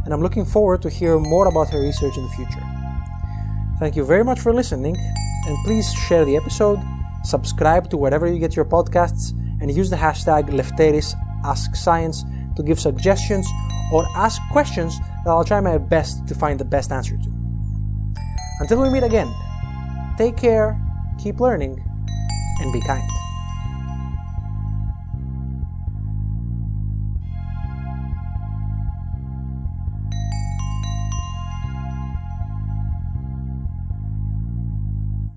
and 0.05 0.13
I'm 0.13 0.21
looking 0.21 0.45
forward 0.45 0.83
to 0.83 0.91
hear 0.91 1.19
more 1.19 1.47
about 1.47 1.71
her 1.71 1.81
research 1.81 2.17
in 2.17 2.25
the 2.25 2.31
future. 2.31 2.63
Thank 3.79 3.97
you 3.97 4.05
very 4.05 4.25
much 4.25 4.41
for 4.41 4.53
listening, 4.53 4.97
and 4.97 5.57
please 5.65 5.93
share 5.93 6.25
the 6.25 6.37
episode, 6.37 6.79
subscribe 7.25 7.91
to 7.91 7.97
wherever 7.97 8.27
you 8.27 8.39
get 8.39 8.55
your 8.55 8.65
podcasts, 8.65 9.31
and 9.61 9.75
use 9.75 9.91
the 9.91 9.97
hashtag 9.97 10.51
Lefteris 10.51 11.15
Ask 11.45 11.75
Science 11.77 12.25
to 12.57 12.63
give 12.63 12.79
suggestions 12.81 13.49
or 13.93 14.07
ask 14.17 14.41
questions 14.51 14.99
that 14.99 15.31
I'll 15.31 15.45
try 15.45 15.61
my 15.61 15.79
best 15.79 16.29
to 16.29 16.35
find 16.35 16.59
the 16.59 16.65
best 16.65 16.93
answer 16.93 17.17
to. 17.17 17.33
Until 18.61 18.83
we 18.83 18.91
meet 18.91 19.03
again, 19.03 19.33
take 20.19 20.37
care, 20.37 20.81
keep 21.23 21.39
learning, 21.39 21.79
and 22.61 22.73
be 22.73 22.81
kind. 22.81 23.32